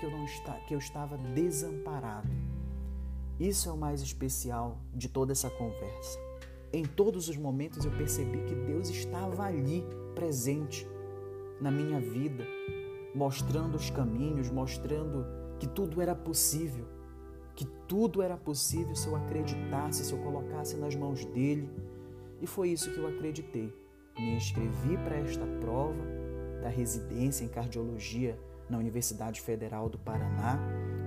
que 0.04 0.08
eu, 0.08 0.12
não 0.12 0.26
está, 0.26 0.52
que 0.68 0.76
eu 0.76 0.80
estava 0.80 1.18
desamparado. 1.18 2.28
Isso 3.40 3.70
é 3.70 3.72
o 3.72 3.78
mais 3.78 4.02
especial 4.02 4.78
de 4.94 5.08
toda 5.08 5.32
essa 5.32 5.50
conversa. 5.50 6.20
Em 6.74 6.84
todos 6.84 7.30
os 7.30 7.38
momentos 7.38 7.86
eu 7.86 7.92
percebi 7.92 8.40
que 8.44 8.54
Deus 8.54 8.90
estava 8.90 9.44
ali, 9.44 9.82
presente 10.14 10.86
na 11.62 11.72
minha 11.72 12.02
vida, 12.02 12.46
mostrando 13.16 13.76
os 13.76 13.90
caminhos, 13.90 14.52
mostrando 14.52 15.26
que 15.58 15.68
tudo 15.68 16.02
era 16.02 16.14
possível, 16.14 16.86
que 17.56 17.64
tudo 17.88 18.22
era 18.22 18.36
possível 18.36 18.94
se 18.96 19.08
eu 19.08 19.16
acreditasse, 19.16 20.04
se 20.04 20.12
eu 20.12 20.20
colocasse 20.20 20.76
nas 20.76 20.96
mãos 20.96 21.24
dele. 21.24 21.70
E 22.42 22.48
foi 22.48 22.72
isso 22.72 22.92
que 22.92 23.00
eu 23.00 23.08
acreditei. 23.08 23.74
Me 24.18 24.36
inscrevi 24.36 24.98
para 24.98 25.16
esta 25.16 25.46
prova 25.62 26.04
da 26.62 26.68
residência 26.68 27.46
em 27.46 27.48
cardiologia 27.48 28.38
na 28.74 28.80
Universidade 28.80 29.40
Federal 29.40 29.88
do 29.88 29.98
Paraná 29.98 30.60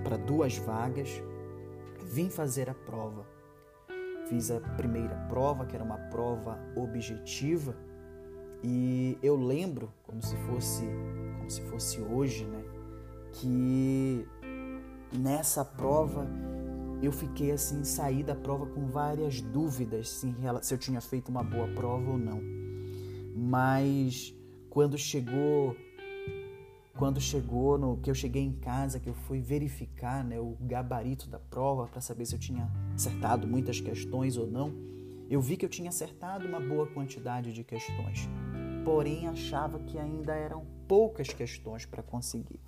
para 0.03 0.17
duas 0.17 0.57
vagas. 0.57 1.21
Vim 2.03 2.29
fazer 2.29 2.69
a 2.69 2.73
prova 2.73 3.37
Fiz 4.27 4.51
a 4.51 4.59
primeira 4.59 5.15
prova, 5.29 5.65
que 5.65 5.73
era 5.73 5.83
uma 5.83 5.97
prova 5.97 6.59
objetiva, 6.75 7.73
e 8.61 9.17
eu 9.23 9.37
lembro 9.37 9.89
como 10.03 10.21
se 10.21 10.35
fosse 10.35 10.83
como 11.37 11.49
se 11.49 11.61
fosse 11.61 12.01
hoje, 12.01 12.43
né, 12.43 12.61
que 13.31 14.27
nessa 15.17 15.63
prova 15.63 16.27
eu 17.01 17.11
fiquei 17.11 17.51
assim, 17.51 17.85
saí 17.85 18.21
da 18.21 18.35
prova 18.35 18.65
com 18.65 18.87
várias 18.87 19.39
dúvidas 19.39 20.09
se, 20.09 20.35
se 20.61 20.73
eu 20.73 20.77
tinha 20.77 20.99
feito 20.99 21.29
uma 21.29 21.43
boa 21.43 21.67
prova 21.69 22.11
ou 22.11 22.17
não. 22.17 22.41
Mas 23.33 24.35
quando 24.69 24.97
chegou 24.97 25.73
quando 26.97 27.21
chegou 27.21 27.77
no 27.77 27.97
que 27.97 28.09
eu 28.09 28.15
cheguei 28.15 28.41
em 28.41 28.51
casa, 28.51 28.99
que 28.99 29.07
eu 29.07 29.13
fui 29.13 29.39
verificar 29.39 30.23
né, 30.23 30.39
o 30.39 30.57
gabarito 30.59 31.29
da 31.29 31.37
prova 31.37 31.87
para 31.87 32.01
saber 32.01 32.25
se 32.25 32.33
eu 32.35 32.39
tinha 32.39 32.69
acertado 32.95 33.47
muitas 33.47 33.79
questões 33.79 34.35
ou 34.35 34.47
não, 34.47 34.73
eu 35.29 35.39
vi 35.39 35.55
que 35.55 35.65
eu 35.65 35.69
tinha 35.69 35.89
acertado 35.89 36.47
uma 36.47 36.59
boa 36.59 36.87
quantidade 36.87 37.53
de 37.53 37.63
questões. 37.63 38.27
Porém, 38.83 39.27
achava 39.27 39.79
que 39.79 39.99
ainda 39.99 40.33
eram 40.33 40.65
poucas 40.87 41.27
questões 41.27 41.85
para 41.85 42.01
conseguir. 42.01 42.59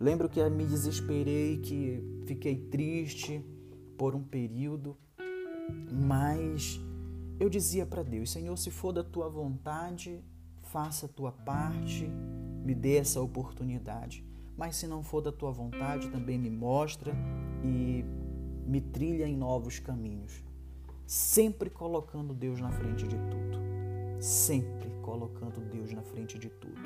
Lembro 0.00 0.28
que 0.28 0.42
me 0.50 0.66
desesperei, 0.66 1.58
que 1.58 2.02
fiquei 2.26 2.56
triste 2.56 3.44
por 3.96 4.16
um 4.16 4.24
período, 4.24 4.96
mas 5.92 6.80
eu 7.38 7.48
dizia 7.48 7.86
para 7.86 8.02
Deus: 8.02 8.32
Senhor, 8.32 8.56
se 8.56 8.70
for 8.70 8.92
da 8.92 9.04
tua 9.04 9.28
vontade, 9.28 10.20
faça 10.62 11.06
a 11.06 11.08
tua 11.08 11.30
parte 11.30 12.10
me 12.64 12.74
dê 12.74 12.96
essa 12.96 13.20
oportunidade. 13.20 14.24
Mas 14.56 14.76
se 14.76 14.86
não 14.86 15.02
for 15.02 15.20
da 15.20 15.32
tua 15.32 15.50
vontade, 15.50 16.08
também 16.10 16.38
me 16.38 16.50
mostra 16.50 17.12
e 17.64 18.04
me 18.66 18.80
trilha 18.80 19.26
em 19.26 19.36
novos 19.36 19.78
caminhos. 19.78 20.42
Sempre 21.06 21.68
colocando 21.68 22.34
Deus 22.34 22.60
na 22.60 22.70
frente 22.70 23.06
de 23.06 23.16
tudo. 23.16 23.58
Sempre 24.20 24.90
colocando 25.02 25.60
Deus 25.60 25.92
na 25.92 26.02
frente 26.02 26.38
de 26.38 26.48
tudo. 26.48 26.80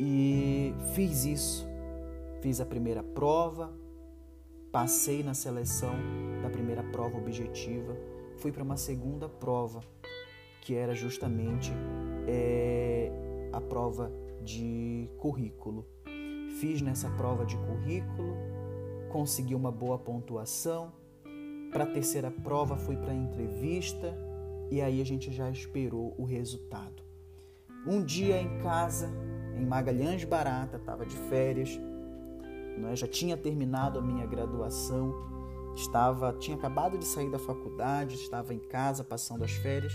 E 0.00 0.74
fiz 0.94 1.24
isso. 1.24 1.66
Fiz 2.40 2.60
a 2.60 2.66
primeira 2.66 3.02
prova, 3.02 3.72
passei 4.70 5.22
na 5.22 5.34
seleção 5.34 5.94
da 6.42 6.50
primeira 6.50 6.82
prova 6.82 7.16
objetiva, 7.16 7.96
fui 8.36 8.52
para 8.52 8.62
uma 8.62 8.76
segunda 8.76 9.28
prova, 9.28 9.80
que 10.60 10.74
era 10.74 10.94
justamente 10.94 11.72
é, 12.28 13.10
a 13.52 13.60
prova 13.60 14.12
de 14.46 15.10
currículo. 15.18 15.84
Fiz 16.60 16.80
nessa 16.80 17.10
prova 17.10 17.44
de 17.44 17.56
currículo, 17.56 18.36
consegui 19.10 19.54
uma 19.54 19.72
boa 19.72 19.98
pontuação, 19.98 20.92
para 21.72 21.82
a 21.82 21.86
terceira 21.86 22.30
prova, 22.30 22.76
fui 22.76 22.96
para 22.96 23.10
a 23.10 23.14
entrevista 23.14 24.16
e 24.70 24.80
aí 24.80 25.02
a 25.02 25.04
gente 25.04 25.32
já 25.32 25.50
esperou 25.50 26.14
o 26.16 26.24
resultado. 26.24 27.02
Um 27.84 28.02
dia 28.02 28.40
em 28.40 28.58
casa, 28.60 29.10
em 29.56 29.66
Magalhães 29.66 30.24
Barata, 30.24 30.76
estava 30.76 31.04
de 31.04 31.16
férias, 31.28 31.78
né? 32.78 32.94
já 32.94 33.06
tinha 33.06 33.36
terminado 33.36 33.98
a 33.98 34.02
minha 34.02 34.26
graduação, 34.26 35.12
estava, 35.74 36.32
tinha 36.34 36.56
acabado 36.56 36.96
de 36.96 37.04
sair 37.04 37.30
da 37.30 37.38
faculdade, 37.38 38.14
estava 38.14 38.54
em 38.54 38.60
casa 38.60 39.04
passando 39.04 39.44
as 39.44 39.52
férias. 39.52 39.92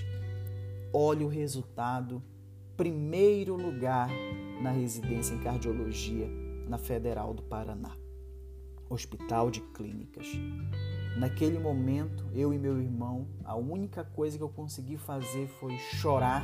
Olha 0.94 1.26
o 1.26 1.30
resultado, 1.30 2.22
primeiro 2.82 3.56
lugar 3.56 4.10
na 4.60 4.72
residência 4.72 5.36
em 5.36 5.38
cardiologia 5.38 6.28
na 6.67 6.80
Federal 6.80 7.32
do 7.32 7.44
Paraná, 7.44 7.96
Hospital 8.89 9.52
de 9.52 9.62
Clínicas. 9.62 10.26
Naquele 11.15 11.60
momento, 11.60 12.26
eu 12.34 12.52
e 12.52 12.58
meu 12.58 12.82
irmão, 12.82 13.28
a 13.44 13.56
única 13.56 14.04
coisa 14.04 14.36
que 14.36 14.44
eu 14.44 14.50
consegui 14.50 14.98
fazer 14.98 15.48
foi 15.60 15.78
chorar 15.78 16.44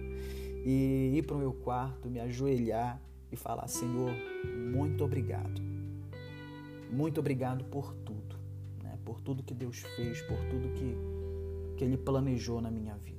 e 0.64 1.12
ir 1.14 1.26
para 1.26 1.36
o 1.36 1.38
meu 1.38 1.52
quarto, 1.52 2.08
me 2.08 2.20
ajoelhar 2.20 2.98
e 3.30 3.36
falar: 3.36 3.68
Senhor, 3.68 4.12
muito 4.72 5.04
obrigado. 5.04 5.60
Muito 6.90 7.20
obrigado 7.20 7.66
por 7.66 7.92
tudo, 7.96 8.34
né? 8.82 8.98
por 9.04 9.20
tudo 9.20 9.42
que 9.42 9.52
Deus 9.52 9.80
fez, 9.94 10.22
por 10.22 10.38
tudo 10.46 10.72
que, 10.72 10.96
que 11.76 11.84
Ele 11.84 11.98
planejou 11.98 12.62
na 12.62 12.70
minha 12.70 12.94
vida. 12.94 13.15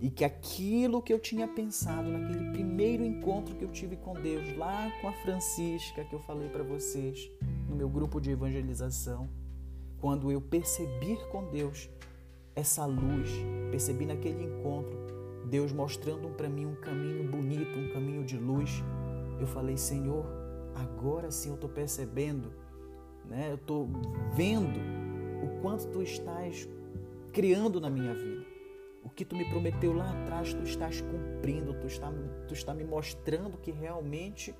E 0.00 0.10
que 0.10 0.24
aquilo 0.24 1.02
que 1.02 1.12
eu 1.12 1.18
tinha 1.18 1.46
pensado 1.46 2.08
naquele 2.08 2.50
primeiro 2.50 3.04
encontro 3.04 3.54
que 3.54 3.64
eu 3.64 3.70
tive 3.70 3.96
com 3.96 4.14
Deus, 4.14 4.56
lá 4.56 4.90
com 5.00 5.08
a 5.08 5.12
Francisca, 5.12 6.04
que 6.04 6.14
eu 6.14 6.20
falei 6.20 6.48
para 6.48 6.62
vocês, 6.62 7.30
no 7.68 7.76
meu 7.76 7.88
grupo 7.88 8.20
de 8.20 8.30
evangelização, 8.30 9.28
quando 9.98 10.32
eu 10.32 10.40
percebi 10.40 11.18
com 11.30 11.50
Deus 11.50 11.90
essa 12.56 12.86
luz, 12.86 13.30
percebi 13.70 14.06
naquele 14.06 14.44
encontro 14.44 15.10
Deus 15.50 15.72
mostrando 15.72 16.28
para 16.30 16.48
mim 16.48 16.64
um 16.64 16.76
caminho 16.76 17.28
bonito, 17.28 17.76
um 17.76 17.92
caminho 17.92 18.24
de 18.24 18.36
luz, 18.36 18.82
eu 19.40 19.46
falei, 19.46 19.76
Senhor, 19.76 20.24
agora 20.74 21.30
sim 21.30 21.48
eu 21.48 21.56
estou 21.56 21.68
percebendo, 21.68 22.52
né? 23.26 23.50
eu 23.50 23.56
estou 23.56 23.88
vendo 24.34 24.78
o 25.42 25.60
quanto 25.60 25.88
tu 25.88 26.02
estás 26.02 26.68
criando 27.32 27.80
na 27.80 27.90
minha 27.90 28.14
vida. 28.14 28.39
O 29.10 29.14
que 29.14 29.24
tu 29.24 29.36
me 29.36 29.44
prometeu 29.50 29.92
lá 29.92 30.10
atrás, 30.10 30.54
tu 30.54 30.62
estás 30.62 31.00
cumprindo, 31.00 31.74
tu 31.74 31.86
está, 31.86 32.10
tu 32.46 32.54
está 32.54 32.72
me 32.72 32.84
mostrando 32.84 33.58
que 33.58 33.70
realmente 33.70 34.54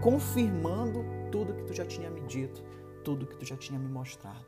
confirmando 0.00 1.04
tudo 1.30 1.54
que 1.54 1.64
tu 1.64 1.74
já 1.74 1.84
tinha 1.84 2.08
me 2.10 2.20
dito 2.22 2.62
tudo 3.02 3.26
que 3.26 3.36
tu 3.36 3.44
já 3.44 3.56
tinha 3.56 3.78
me 3.78 3.88
mostrado. 3.88 4.46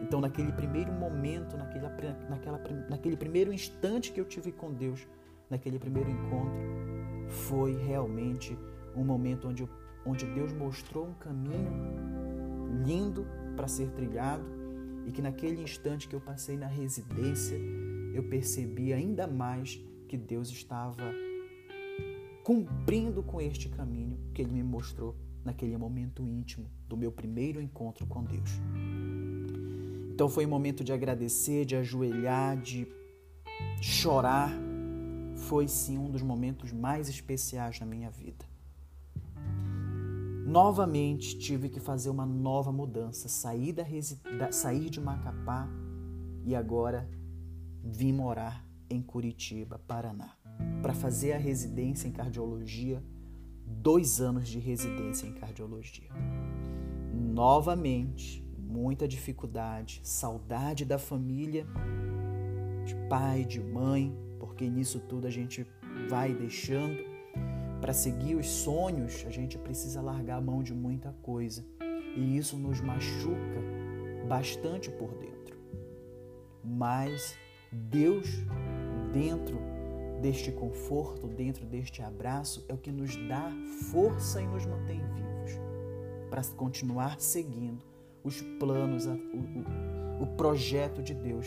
Então, 0.00 0.20
naquele 0.20 0.52
primeiro 0.52 0.92
momento, 0.92 1.56
naquele, 1.56 1.86
naquela, 2.28 2.60
naquele 2.88 3.16
primeiro 3.16 3.52
instante 3.52 4.12
que 4.12 4.20
eu 4.20 4.24
tive 4.24 4.52
com 4.52 4.72
Deus, 4.72 5.06
naquele 5.50 5.78
primeiro 5.78 6.10
encontro, 6.10 6.60
foi 7.28 7.76
realmente 7.76 8.56
um 8.94 9.04
momento 9.04 9.48
onde, 9.48 9.68
onde 10.06 10.26
Deus 10.26 10.52
mostrou 10.52 11.06
um 11.06 11.14
caminho 11.14 11.72
lindo 12.84 13.26
para 13.56 13.66
ser 13.66 13.90
trilhado 13.90 14.44
e 15.06 15.12
que 15.12 15.22
naquele 15.22 15.62
instante 15.62 16.06
que 16.06 16.14
eu 16.14 16.20
passei 16.20 16.56
na 16.56 16.66
residência, 16.66 17.58
eu 18.18 18.24
percebi 18.24 18.92
ainda 18.92 19.26
mais 19.26 19.80
que 20.08 20.16
Deus 20.16 20.48
estava 20.50 21.04
cumprindo 22.42 23.22
com 23.22 23.40
este 23.40 23.68
caminho 23.68 24.18
que 24.34 24.42
Ele 24.42 24.52
me 24.52 24.62
mostrou 24.62 25.14
naquele 25.44 25.76
momento 25.76 26.26
íntimo 26.26 26.66
do 26.88 26.96
meu 26.96 27.12
primeiro 27.12 27.60
encontro 27.60 28.06
com 28.06 28.24
Deus. 28.24 28.50
Então 30.12 30.28
foi 30.28 30.44
um 30.44 30.48
momento 30.48 30.82
de 30.82 30.92
agradecer, 30.92 31.64
de 31.64 31.76
ajoelhar, 31.76 32.60
de 32.60 32.88
chorar. 33.80 34.50
Foi 35.36 35.68
sim 35.68 35.96
um 35.96 36.10
dos 36.10 36.22
momentos 36.22 36.72
mais 36.72 37.08
especiais 37.08 37.78
na 37.78 37.86
minha 37.86 38.10
vida. 38.10 38.44
Novamente 40.44 41.38
tive 41.38 41.68
que 41.68 41.78
fazer 41.78 42.10
uma 42.10 42.26
nova 42.26 42.72
mudança, 42.72 43.28
sair, 43.28 43.72
da, 43.72 44.50
sair 44.50 44.90
de 44.90 45.00
Macapá 45.00 45.68
e 46.44 46.56
agora 46.56 47.08
vim 47.82 48.12
morar 48.12 48.66
em 48.90 49.02
Curitiba, 49.02 49.78
Paraná, 49.78 50.36
para 50.82 50.94
fazer 50.94 51.32
a 51.32 51.38
residência 51.38 52.08
em 52.08 52.12
cardiologia 52.12 53.02
dois 53.66 54.20
anos 54.20 54.48
de 54.48 54.58
residência 54.58 55.26
em 55.26 55.32
cardiologia. 55.32 56.08
Novamente, 57.12 58.44
muita 58.58 59.06
dificuldade, 59.06 60.00
saudade 60.02 60.84
da 60.84 60.98
família, 60.98 61.66
de 62.84 62.94
pai, 63.08 63.44
de 63.44 63.60
mãe, 63.60 64.16
porque 64.38 64.68
nisso 64.68 65.00
tudo 65.00 65.26
a 65.26 65.30
gente 65.30 65.66
vai 66.08 66.34
deixando. 66.34 66.98
Para 67.80 67.92
seguir 67.92 68.34
os 68.34 68.46
sonhos, 68.46 69.24
a 69.26 69.30
gente 69.30 69.56
precisa 69.56 70.00
largar 70.00 70.38
a 70.38 70.40
mão 70.40 70.62
de 70.62 70.74
muita 70.74 71.12
coisa. 71.22 71.64
E 72.16 72.36
isso 72.36 72.56
nos 72.56 72.80
machuca 72.80 73.62
bastante 74.28 74.90
por 74.90 75.14
dentro. 75.16 75.56
Mas 76.64 77.36
Deus, 77.72 78.26
dentro 79.12 79.58
deste 80.20 80.50
conforto, 80.50 81.26
dentro 81.28 81.64
deste 81.64 82.02
abraço, 82.02 82.64
é 82.68 82.74
o 82.74 82.78
que 82.78 82.90
nos 82.90 83.16
dá 83.28 83.50
força 83.90 84.42
e 84.42 84.46
nos 84.46 84.66
mantém 84.66 85.00
vivos 85.14 85.52
para 86.28 86.42
continuar 86.56 87.20
seguindo 87.20 87.84
os 88.22 88.42
planos, 88.58 89.06
o, 89.06 89.12
o, 89.12 90.22
o 90.22 90.26
projeto 90.36 91.02
de 91.02 91.14
Deus 91.14 91.46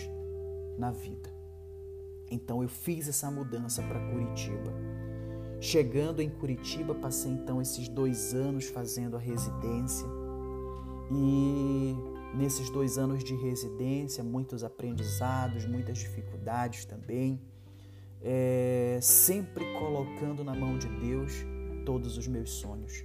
na 0.77 0.91
vida. 0.91 1.29
Então 2.29 2.63
eu 2.63 2.69
fiz 2.69 3.07
essa 3.07 3.29
mudança 3.29 3.81
para 3.83 3.99
Curitiba. 4.09 4.73
Chegando 5.59 6.21
em 6.21 6.29
Curitiba, 6.29 6.95
passei 6.95 7.31
então 7.31 7.61
esses 7.61 7.87
dois 7.87 8.33
anos 8.33 8.65
fazendo 8.65 9.15
a 9.15 9.19
residência 9.19 10.07
e 11.11 11.95
nesses 12.41 12.71
dois 12.71 12.97
anos 12.97 13.23
de 13.23 13.35
residência, 13.35 14.23
muitos 14.23 14.63
aprendizados, 14.63 15.63
muitas 15.65 15.99
dificuldades 15.99 16.85
também 16.85 17.39
é, 18.19 18.97
sempre 18.99 19.63
colocando 19.73 20.43
na 20.43 20.55
mão 20.55 20.77
de 20.77 20.87
Deus 20.87 21.45
todos 21.85 22.17
os 22.17 22.27
meus 22.27 22.49
sonhos, 22.49 23.03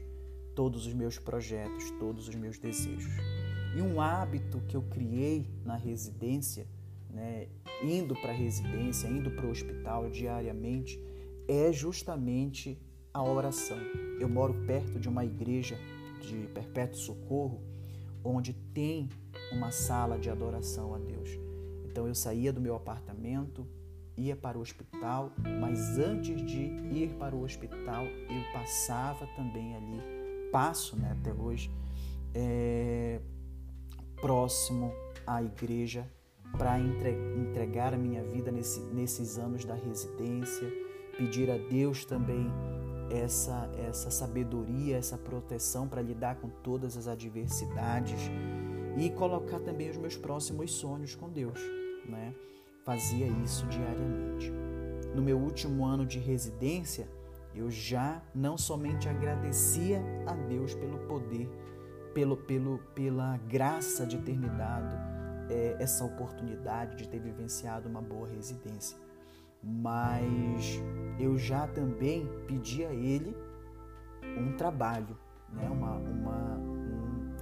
todos 0.54 0.86
os 0.86 0.94
meus 0.94 1.18
projetos, 1.18 1.90
todos 1.98 2.28
os 2.28 2.34
meus 2.34 2.58
desejos. 2.58 3.12
E 3.76 3.82
um 3.82 4.00
hábito 4.00 4.60
que 4.68 4.74
eu 4.74 4.82
criei 4.82 5.46
na 5.66 5.76
residência, 5.76 6.66
né, 7.10 7.48
indo 7.82 8.14
para 8.14 8.30
a 8.30 8.34
residência, 8.34 9.06
indo 9.06 9.30
para 9.30 9.46
o 9.46 9.50
hospital 9.50 10.08
diariamente, 10.08 10.98
é 11.46 11.70
justamente 11.72 12.78
a 13.12 13.22
oração. 13.22 13.78
Eu 14.18 14.30
moro 14.30 14.54
perto 14.66 14.98
de 14.98 15.10
uma 15.10 15.26
igreja 15.26 15.78
de 16.22 16.46
perpétuo 16.54 16.98
socorro, 16.98 17.60
onde 18.24 18.52
tem 18.52 19.08
uma 19.52 19.70
sala 19.70 20.18
de 20.18 20.30
adoração 20.30 20.94
a 20.94 20.98
Deus. 20.98 21.30
Então 21.84 22.06
eu 22.06 22.14
saía 22.14 22.52
do 22.52 22.60
meu 22.60 22.74
apartamento, 22.74 23.66
ia 24.16 24.36
para 24.36 24.58
o 24.58 24.60
hospital, 24.60 25.32
mas 25.60 25.98
antes 25.98 26.44
de 26.44 26.62
ir 26.92 27.16
para 27.18 27.34
o 27.34 27.42
hospital, 27.42 28.04
eu 28.04 28.52
passava 28.52 29.26
também 29.36 29.74
ali, 29.76 30.50
passo 30.50 30.96
né, 30.96 31.16
até 31.18 31.32
hoje, 31.32 31.70
é, 32.34 33.20
próximo 34.20 34.92
à 35.26 35.42
igreja 35.42 36.06
para 36.56 36.78
entregar 36.78 37.92
a 37.92 37.98
minha 37.98 38.22
vida 38.22 38.50
nesse, 38.50 38.80
nesses 38.80 39.38
anos 39.38 39.64
da 39.64 39.74
residência, 39.74 40.70
pedir 41.16 41.50
a 41.50 41.56
Deus 41.56 42.04
também 42.04 42.50
essa, 43.10 43.70
essa 43.88 44.10
sabedoria, 44.10 44.96
essa 44.96 45.16
proteção 45.18 45.86
para 45.86 46.02
lidar 46.02 46.36
com 46.36 46.48
todas 46.48 46.96
as 46.96 47.06
adversidades 47.08 48.30
e 48.96 49.10
colocar 49.10 49.60
também 49.60 49.90
os 49.90 49.96
meus 49.96 50.16
próximos 50.16 50.72
sonhos 50.72 51.14
com 51.14 51.28
Deus, 51.28 51.60
né? 52.08 52.34
fazia 52.84 53.26
isso 53.44 53.66
diariamente. 53.66 54.52
No 55.14 55.20
meu 55.20 55.38
último 55.38 55.84
ano 55.84 56.06
de 56.06 56.18
residência, 56.18 57.08
eu 57.54 57.70
já 57.70 58.22
não 58.34 58.56
somente 58.56 59.08
agradecia 59.08 60.00
a 60.26 60.34
Deus 60.34 60.74
pelo 60.74 60.98
poder, 61.06 61.48
pelo, 62.14 62.36
pelo, 62.36 62.78
pela 62.94 63.36
graça 63.48 64.06
de 64.06 64.18
ter 64.18 64.36
me 64.36 64.48
dado 64.50 64.96
é, 65.50 65.76
essa 65.80 66.04
oportunidade 66.04 66.96
de 66.96 67.08
ter 67.08 67.20
vivenciado 67.20 67.88
uma 67.88 68.00
boa 68.00 68.28
residência, 68.28 68.96
mas 69.62 70.80
eu 71.18 71.36
já 71.36 71.66
também 71.66 72.28
pedi 72.46 72.84
a 72.84 72.92
Ele 72.92 73.36
um 74.38 74.52
trabalho, 74.56 75.16
né? 75.52 75.68
uma, 75.68 75.96
uma, 75.96 76.36
um, 76.36 76.45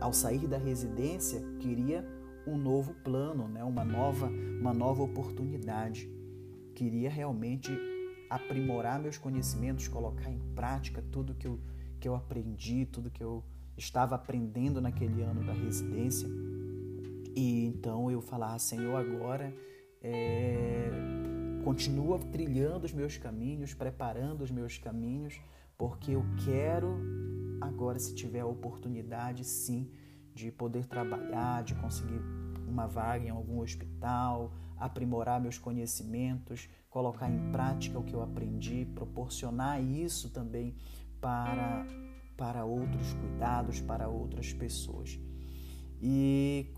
ao 0.01 0.13
sair 0.13 0.47
da 0.47 0.59
residência, 0.59 1.41
queria 1.61 2.07
um 2.47 2.57
novo 2.57 2.95
plano, 2.95 3.49
né? 3.49 3.65
uma, 3.65 3.85
nova, 3.85 4.27
uma 4.27 4.75
nova 4.75 5.03
oportunidade. 5.03 6.09
Queria 6.75 7.09
realmente 7.09 7.71
aprimorar 8.29 9.01
meus 9.01 9.17
conhecimentos, 9.17 9.89
colocar 9.89 10.31
em 10.31 10.39
prática 10.55 11.03
tudo 11.11 11.35
que 11.35 11.47
eu, 11.47 11.59
que 12.01 12.09
eu 12.09 12.15
aprendi, 12.15 12.87
tudo 12.87 13.11
que 13.11 13.23
eu 13.23 13.45
estava 13.77 14.15
aprendendo 14.15 14.81
naquele 14.81 15.23
ano 15.23 15.45
da 15.45 15.53
residência. 15.53 16.29
E 17.35 17.67
então 17.67 18.11
eu 18.11 18.21
falar, 18.21 18.59
Senhor, 18.59 18.97
agora 18.97 19.55
é, 20.03 20.91
continua 21.65 22.19
trilhando 22.19 22.85
os 22.85 22.93
meus 22.93 23.17
caminhos, 23.17 23.75
preparando 23.75 24.43
os 24.43 24.51
meus 24.51 24.79
caminhos, 24.79 25.41
porque 25.77 26.13
eu 26.13 26.25
quero 26.45 26.99
agora, 27.65 27.99
se 27.99 28.15
tiver 28.15 28.41
a 28.41 28.47
oportunidade, 28.47 29.45
sim, 29.45 29.91
de 30.35 30.51
poder 30.51 30.87
trabalhar, 30.87 31.63
de 31.63 31.75
conseguir 31.75 32.21
uma 32.67 32.87
vaga 32.87 33.25
em 33.25 33.31
algum 33.31 33.61
hospital, 33.61 34.53
aprimorar 34.77 35.41
meus 35.41 35.59
conhecimentos, 35.59 36.69
colocar 36.91 37.31
em 37.31 37.51
prática 37.53 37.99
o 37.99 38.05
que 38.05 38.15
eu 38.15 38.23
aprendi, 38.23 38.85
proporcionar 38.95 39.83
isso 39.83 40.31
também 40.31 40.75
para, 41.21 41.87
para 42.37 42.65
outros 42.65 43.13
cuidados, 43.15 43.81
para 43.81 44.09
outras 44.09 44.53
pessoas. 44.53 45.19
E 46.01 46.73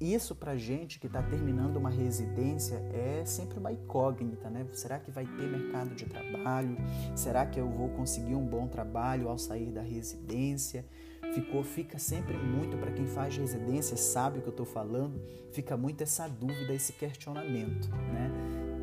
isso 0.00 0.34
para 0.34 0.56
gente 0.56 0.98
que 0.98 1.06
está 1.06 1.22
terminando 1.22 1.76
uma 1.76 1.90
residência 1.90 2.76
é 2.92 3.22
sempre 3.26 3.58
uma 3.58 3.70
incógnita, 3.70 4.48
né? 4.48 4.66
Será 4.72 4.98
que 4.98 5.10
vai 5.10 5.26
ter 5.26 5.46
mercado 5.46 5.94
de 5.94 6.06
trabalho? 6.06 6.76
Será 7.14 7.44
que 7.44 7.60
eu 7.60 7.68
vou 7.68 7.90
conseguir 7.90 8.34
um 8.34 8.46
bom 8.46 8.66
trabalho 8.66 9.28
ao 9.28 9.36
sair 9.36 9.70
da 9.70 9.82
residência? 9.82 10.86
Ficou, 11.34 11.62
fica 11.62 11.98
sempre 11.98 12.36
muito 12.36 12.78
para 12.78 12.90
quem 12.92 13.06
faz 13.06 13.36
residência, 13.36 13.96
sabe 13.96 14.38
o 14.38 14.42
que 14.42 14.48
eu 14.48 14.52
estou 14.52 14.66
falando, 14.66 15.20
fica 15.52 15.76
muito 15.76 16.02
essa 16.02 16.26
dúvida, 16.26 16.72
esse 16.72 16.94
questionamento, 16.94 17.88
né? 17.90 18.30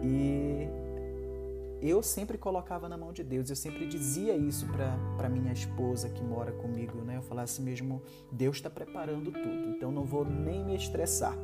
E 0.04 0.87
eu 1.82 2.02
sempre 2.02 2.38
colocava 2.38 2.90
na 2.90 2.98
mão 2.98 3.14
de 3.14 3.24
Deus, 3.24 3.50
eu 3.50 3.56
sempre 3.56 3.86
dizia 3.86 4.36
isso 4.36 4.68
para 5.18 5.30
minha 5.30 5.54
esposa 5.54 6.10
que 6.10 6.24
mora 6.24 6.52
comigo, 6.52 7.00
né? 7.02 7.18
Eu 7.18 7.22
falasse 7.22 7.62
mesmo, 7.62 8.02
Deus 8.32 8.58
está 8.58 8.70
preparando 8.70 9.32
tudo, 9.32 9.70
então 9.70 9.92
não 9.92 10.04
vou 10.04 10.26
nem 10.26 10.66
me 10.66 10.76
estressar. 10.76 11.38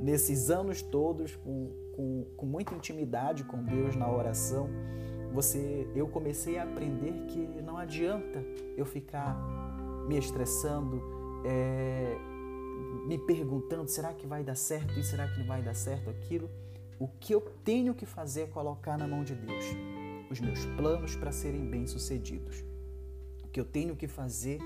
Nesses 0.00 0.50
anos 0.50 0.80
todos, 0.80 1.36
com, 1.36 1.72
com, 1.92 2.26
com 2.36 2.46
muita 2.46 2.74
intimidade 2.74 3.44
com 3.44 3.62
Deus 3.62 3.94
na 3.94 4.10
oração, 4.10 4.70
você, 5.32 5.86
eu 5.94 6.08
comecei 6.08 6.58
a 6.58 6.64
aprender 6.64 7.12
que 7.28 7.38
não 7.62 7.76
adianta 7.76 8.42
eu 8.76 8.86
ficar 8.86 9.36
me 10.08 10.18
estressando, 10.18 11.00
é, 11.44 12.16
me 13.06 13.18
perguntando, 13.18 13.88
será 13.88 14.12
que 14.12 14.26
vai 14.26 14.42
dar 14.42 14.56
certo 14.56 14.98
isso, 14.98 15.10
será 15.10 15.28
que 15.28 15.38
não 15.38 15.46
vai 15.46 15.62
dar 15.62 15.74
certo 15.74 16.08
aquilo? 16.10 16.50
O 17.00 17.08
que 17.08 17.34
eu 17.34 17.40
tenho 17.64 17.94
que 17.94 18.04
fazer 18.04 18.42
é 18.42 18.46
colocar 18.46 18.98
na 18.98 19.08
mão 19.08 19.24
de 19.24 19.34
Deus 19.34 19.64
os 20.30 20.38
meus 20.38 20.66
planos 20.76 21.16
para 21.16 21.32
serem 21.32 21.64
bem-sucedidos. 21.64 22.62
O 23.42 23.48
que 23.48 23.58
eu 23.58 23.64
tenho 23.64 23.96
que 23.96 24.06
fazer 24.06 24.60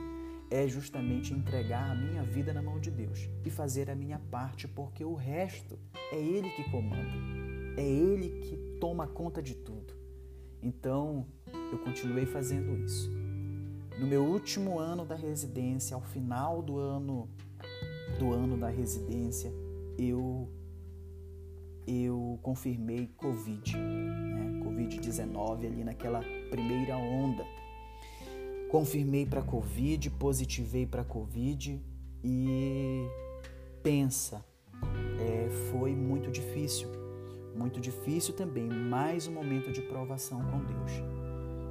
é 0.51 0.67
justamente 0.67 1.33
entregar 1.33 1.93
a 1.93 1.95
minha 1.95 2.25
vida 2.25 2.53
na 2.53 2.61
mão 2.61 2.81
de 2.81 2.91
Deus 2.91 3.31
e 3.45 3.51
fazer 3.51 3.89
a 3.89 3.95
minha 3.95 4.19
parte, 4.33 4.67
porque 4.67 5.05
o 5.05 5.15
resto 5.15 5.79
é 6.11 6.17
Ele 6.17 6.51
que 6.51 6.69
comanda, 6.73 7.15
é 7.77 7.89
Ele 7.89 8.41
que 8.41 8.57
toma 8.81 9.07
conta 9.07 9.41
de 9.41 9.55
tudo. 9.55 9.95
Então, 10.61 11.29
eu 11.71 11.79
continuei 11.79 12.27
fazendo 12.27 12.77
isso. 12.85 13.09
No 13.97 14.09
meu 14.09 14.25
último 14.25 14.81
ano 14.81 15.07
da 15.07 15.15
residência, 15.15 15.95
ao 15.95 16.03
final 16.03 16.61
do 16.61 16.79
ano 16.79 17.29
do 18.19 18.33
ano 18.33 18.57
da 18.57 18.71
residência, 18.71 19.53
eu 19.97 20.49
eu 21.87 22.39
confirmei 22.43 23.09
Covid, 23.17 23.77
né? 23.77 24.61
Covid-19 24.65 25.67
ali 25.67 25.85
naquela 25.85 26.21
primeira 26.51 26.97
onda. 26.97 27.45
Confirmei 28.71 29.25
para 29.25 29.43
Covid, 29.43 30.11
positivei 30.11 30.87
para 30.87 31.05
Covid 31.05 31.81
e 32.25 33.07
pensa, 33.83 34.45
é, 35.21 35.49
foi 35.71 35.95
muito 35.95 36.31
difícil, 36.31 36.89
muito 37.55 37.81
difícil 37.81 38.35
também, 38.35 38.69
mais 38.69 39.29
um 39.29 39.33
momento 39.33 39.71
de 39.71 39.81
provação 39.83 40.41
com 40.41 40.59
Deus. 40.65 40.93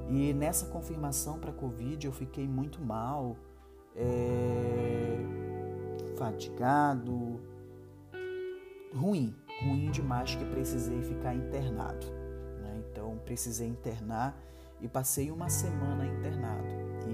E 0.08 0.32
nessa 0.32 0.66
confirmação 0.66 1.38
para 1.38 1.52
Covid 1.52 2.06
eu 2.06 2.12
fiquei 2.12 2.46
muito 2.46 2.80
mal, 2.80 3.36
é, 3.96 5.18
fatigado, 6.16 7.40
ruim, 8.94 9.34
ruim 9.64 9.90
demais 9.90 10.34
que 10.34 10.44
precisei 10.44 11.02
ficar 11.02 11.34
internado. 11.34 12.06
Né? 12.60 12.82
Então 12.90 13.18
precisei 13.24 13.68
internar 13.68 14.38
e 14.80 14.88
passei 14.88 15.30
uma 15.30 15.48
semana 15.48 16.06
internado. 16.06 16.68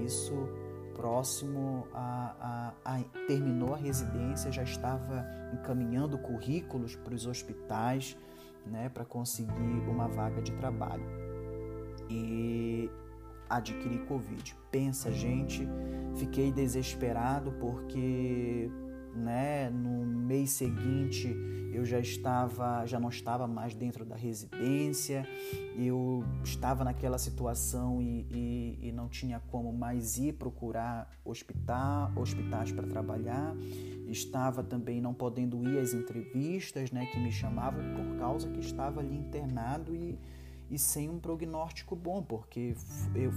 Isso 0.05 0.49
próximo 0.95 1.87
a, 1.93 2.73
a, 2.85 2.95
a 2.95 3.03
terminou 3.27 3.73
a 3.73 3.77
residência, 3.77 4.51
já 4.51 4.63
estava 4.63 5.25
encaminhando 5.53 6.17
currículos 6.17 6.95
para 6.95 7.15
os 7.15 7.25
hospitais 7.25 8.15
né, 8.65 8.89
para 8.89 9.05
conseguir 9.05 9.83
uma 9.87 10.07
vaga 10.07 10.41
de 10.41 10.51
trabalho. 10.53 11.05
E 12.09 12.89
adquiri 13.49 13.99
Covid. 14.05 14.55
Pensa, 14.69 15.11
gente, 15.11 15.67
fiquei 16.15 16.51
desesperado 16.51 17.51
porque 17.53 18.69
né? 19.15 19.69
No 19.69 20.05
mês 20.05 20.51
seguinte 20.51 21.35
eu 21.73 21.85
já 21.85 21.99
estava, 21.99 22.85
já 22.85 22.99
não 22.99 23.09
estava 23.09 23.47
mais 23.47 23.73
dentro 23.73 24.03
da 24.03 24.15
residência, 24.15 25.25
eu 25.77 26.23
estava 26.43 26.83
naquela 26.83 27.17
situação 27.17 28.01
e, 28.01 28.27
e, 28.29 28.79
e 28.89 28.91
não 28.91 29.07
tinha 29.07 29.39
como 29.51 29.71
mais 29.71 30.17
ir 30.17 30.33
procurar 30.33 31.09
hospital, 31.23 32.11
hospitais 32.15 32.71
para 32.71 32.85
trabalhar, 32.85 33.55
estava 34.07 34.61
também 34.61 34.99
não 34.99 35.13
podendo 35.13 35.63
ir 35.63 35.79
às 35.79 35.93
entrevistas, 35.93 36.91
né? 36.91 37.05
Que 37.05 37.19
me 37.19 37.31
chamavam 37.31 37.81
por 37.95 38.17
causa 38.17 38.49
que 38.49 38.59
estava 38.59 38.99
ali 38.99 39.15
internado 39.15 39.95
e, 39.95 40.19
e 40.69 40.77
sem 40.77 41.09
um 41.09 41.19
prognóstico 41.19 41.95
bom, 41.95 42.21
porque 42.21 42.73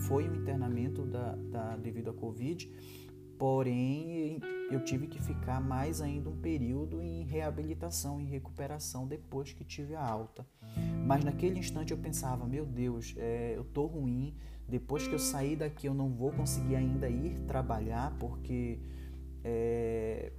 foi 0.09 0.29
um 0.29 0.35
internamento 0.35 1.03
da, 1.03 1.37
da 1.53 1.77
devido 1.77 2.11
à 2.11 2.13
Covid 2.13 2.69
Porém, 3.45 4.41
eu 4.71 4.83
tive 4.83 5.07
que 5.07 5.21
ficar 5.21 5.61
mais 5.61 6.01
ainda 6.01 6.31
um 6.31 6.37
período 6.41 7.03
em 7.03 7.25
reabilitação, 7.25 8.19
em 8.19 8.25
recuperação 8.25 9.07
depois 9.07 9.53
que 9.53 9.63
tive 9.63 9.95
a 9.95 10.03
alta. 10.03 10.47
Mas 11.05 11.23
naquele 11.23 11.59
instante 11.59 11.93
eu 11.93 11.99
pensava: 11.99 12.47
meu 12.47 12.65
Deus, 12.65 13.15
é, 13.19 13.53
eu 13.55 13.63
tô 13.63 13.85
ruim. 13.85 14.35
Depois 14.67 15.07
que 15.07 15.15
eu 15.15 15.19
sair 15.19 15.57
daqui, 15.57 15.87
eu 15.87 15.93
não 15.93 16.09
vou 16.09 16.33
conseguir 16.33 16.75
ainda 16.75 17.07
ir 17.07 17.39
trabalhar 17.41 18.17
porque 18.19 18.79
é, 19.45 20.33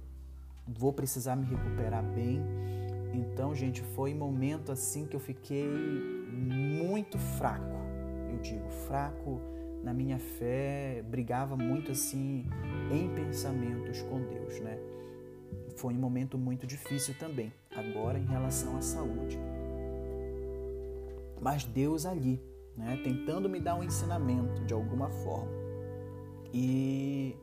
vou 0.66 0.92
precisar 0.92 1.36
me 1.36 1.46
recuperar 1.46 2.02
bem. 2.02 2.42
Então, 3.14 3.54
gente, 3.54 3.82
foi 3.94 4.14
um 4.14 4.18
momento 4.18 4.72
assim 4.72 5.06
que 5.06 5.14
eu 5.14 5.20
fiquei 5.20 5.64
muito 5.64 7.20
fraco. 7.20 7.76
Eu 8.32 8.38
digo 8.40 8.68
fraco 8.68 9.40
na 9.86 9.94
minha 9.94 10.18
fé, 10.18 11.00
brigava 11.08 11.56
muito 11.56 11.92
assim 11.92 12.44
em 12.90 13.08
pensamentos 13.14 14.02
com 14.02 14.20
Deus, 14.20 14.58
né? 14.58 14.76
Foi 15.76 15.94
um 15.94 15.98
momento 15.98 16.36
muito 16.36 16.66
difícil 16.66 17.14
também, 17.16 17.52
agora 17.70 18.18
em 18.18 18.24
relação 18.24 18.76
à 18.76 18.80
saúde. 18.80 19.38
Mas 21.40 21.62
Deus 21.62 22.04
ali, 22.04 22.42
né, 22.76 23.00
tentando 23.04 23.48
me 23.48 23.60
dar 23.60 23.76
um 23.76 23.84
ensinamento 23.84 24.64
de 24.64 24.74
alguma 24.74 25.08
forma. 25.08 25.52
E, 26.52 27.36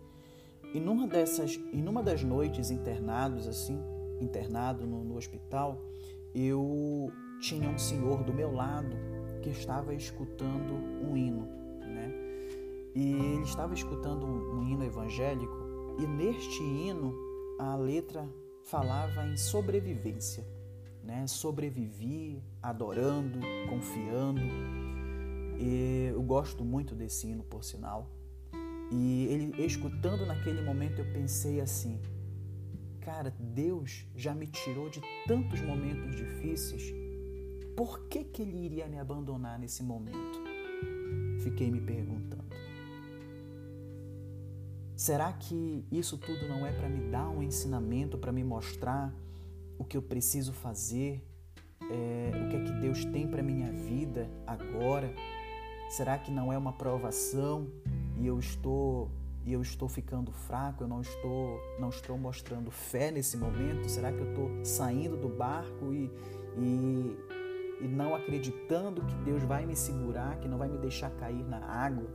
e 0.73 0.82
numa 0.82 1.08
dessas, 1.08 1.58
e 1.71 1.77
numa 1.77 2.03
das 2.03 2.25
noites 2.25 2.69
internados 2.71 3.47
assim, 3.47 3.79
internado 4.19 4.86
no, 4.86 5.01
no 5.01 5.15
hospital, 5.15 5.79
eu 6.36 7.10
tinha 7.39 7.69
um 7.69 7.77
senhor 7.77 8.21
do 8.21 8.34
meu 8.34 8.53
lado 8.53 8.97
que 9.41 9.49
estava 9.49 9.93
escutando 9.93 10.73
um 11.10 11.15
hino 11.15 11.62
e 12.96 13.13
ele 13.13 13.44
estava 13.44 13.73
escutando 13.73 14.25
um, 14.25 14.60
um 14.60 14.67
hino 14.67 14.83
evangélico 14.83 15.56
e 16.00 16.06
neste 16.06 16.62
hino 16.62 17.13
a 17.60 17.75
letra 17.75 18.27
falava 18.63 19.27
em 19.27 19.37
sobrevivência, 19.37 20.46
né? 21.04 21.27
Sobrevivi 21.27 22.41
adorando, 22.62 23.39
confiando. 23.69 24.41
E 25.60 26.10
eu 26.12 26.21
gosto 26.23 26.63
muito 26.63 26.96
desse 26.96 27.27
hino, 27.27 27.44
por 27.44 27.63
sinal. 27.63 28.10
E 28.91 29.25
ele 29.25 29.63
escutando 29.65 30.25
naquele 30.25 30.62
momento 30.62 31.00
eu 31.00 31.13
pensei 31.13 31.62
assim: 31.62 32.00
cara, 33.02 33.33
Deus 33.39 34.06
já 34.15 34.33
me 34.33 34.48
tirou 34.48 34.89
de 34.89 35.02
tantos 35.27 35.62
momentos 35.62 36.15
difíceis. 36.15 36.94
Por 37.75 38.08
que 38.08 38.23
que 38.23 38.41
ele 38.41 38.65
iria 38.65 38.87
me 38.87 39.00
abandonar 39.00 39.60
nesse 39.60 39.83
momento? 39.83 40.41
Fiquei 41.39 41.71
me 41.71 41.81
perguntando. 41.81 42.42
Será 44.96 45.31
que 45.33 45.85
isso 45.91 46.17
tudo 46.17 46.48
não 46.48 46.65
é 46.65 46.71
para 46.71 46.87
me 46.87 47.10
dar 47.10 47.29
um 47.29 47.41
ensinamento, 47.41 48.17
para 48.17 48.31
me 48.31 48.44
mostrar 48.44 49.13
o 49.77 49.83
que 49.83 49.98
eu 49.98 50.02
preciso 50.02 50.54
fazer, 50.54 51.21
é, 51.89 52.31
o 52.46 52.50
que 52.50 52.56
é 52.56 52.63
que 52.63 52.71
Deus 52.73 53.04
tem 53.06 53.27
para 53.27 53.41
minha 53.41 53.71
vida 53.71 54.29
agora? 54.46 55.13
Será 55.89 56.17
que 56.17 56.31
não 56.31 56.54
é 56.54 56.58
uma 56.58 56.73
provação 56.73 57.67
e 58.17 58.27
eu 58.27 58.39
estou 58.39 59.12
e 59.46 59.52
eu 59.52 59.62
estou 59.62 59.89
ficando 59.89 60.31
fraco, 60.31 60.83
eu 60.83 60.87
não 60.87 61.02
estou, 61.02 61.60
não 61.77 61.89
estou 61.89 62.17
mostrando 62.17 62.71
fé 62.71 63.12
nesse 63.12 63.35
momento? 63.35 63.89
Será 63.89 64.12
que 64.12 64.19
eu 64.19 64.29
estou 64.29 64.50
saindo 64.63 65.17
do 65.17 65.27
barco 65.27 65.94
e, 65.94 66.10
e, 66.58 67.17
e 67.81 67.87
não 67.87 68.15
acreditando 68.15 69.04
que 69.04 69.15
Deus 69.15 69.44
vai 69.44 69.65
me 69.65 69.75
segurar, 69.75 70.39
que 70.39 70.48
não 70.48 70.58
vai 70.58 70.69
me 70.69 70.77
deixar 70.77 71.10
cair 71.12 71.44
na 71.44 71.58
água? 71.58 72.08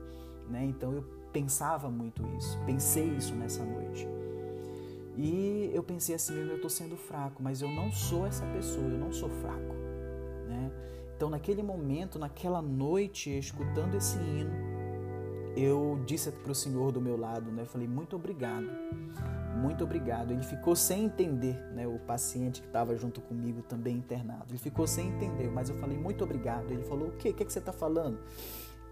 Né? 0.49 0.65
Então 0.65 0.93
eu 0.95 1.18
pensava 1.33 1.91
muito 1.91 2.27
isso, 2.37 2.59
pensei 2.65 3.09
isso 3.09 3.35
nessa 3.35 3.65
noite. 3.65 4.09
E 5.17 5.71
eu 5.75 5.83
pensei 5.83 6.15
assim 6.15 6.33
mesmo, 6.33 6.53
eu 6.53 6.57
estou 6.57 6.71
sendo 6.71 6.97
fraco, 6.97 7.43
mas 7.43 7.61
eu 7.61 7.69
não 7.69 7.91
sou 7.91 8.25
essa 8.25 8.47
pessoa, 8.47 8.87
eu 8.87 8.99
não 8.99 9.13
sou 9.13 9.29
fraco. 9.29 9.75
Né? 10.47 10.71
Então 11.17 11.29
naquele 11.29 11.63
momento, 11.63 12.19
naquela 12.19 12.63
noite, 12.63 13.37
escutando 13.37 13.97
esse 13.97 14.17
hino, 14.17 14.69
eu 15.57 16.01
disse 16.07 16.31
para 16.31 16.53
o 16.53 16.55
senhor 16.55 16.93
do 16.93 17.01
meu 17.01 17.17
lado, 17.17 17.51
né? 17.51 17.65
Falei, 17.65 17.89
muito 17.89 18.15
obrigado, 18.15 18.69
muito 19.57 19.83
obrigado. 19.83 20.31
Ele 20.31 20.45
ficou 20.45 20.77
sem 20.77 21.07
entender, 21.07 21.57
né? 21.75 21.87
O 21.87 21.99
paciente 21.99 22.61
que 22.61 22.69
estava 22.69 22.95
junto 22.97 23.21
comigo 23.21 23.63
também 23.63 23.97
internado. 23.97 24.45
Ele 24.51 24.59
ficou 24.59 24.87
sem 24.87 25.09
entender, 25.09 25.51
mas 25.51 25.69
eu 25.69 25.77
falei, 25.77 25.99
muito 25.99 26.23
obrigado. 26.23 26.71
Ele 26.71 26.85
falou, 26.85 27.09
o 27.09 27.13
quê? 27.13 27.31
O 27.31 27.35
que, 27.35 27.43
é 27.43 27.47
que 27.47 27.53
você 27.53 27.59
está 27.59 27.73
falando? 27.73 28.21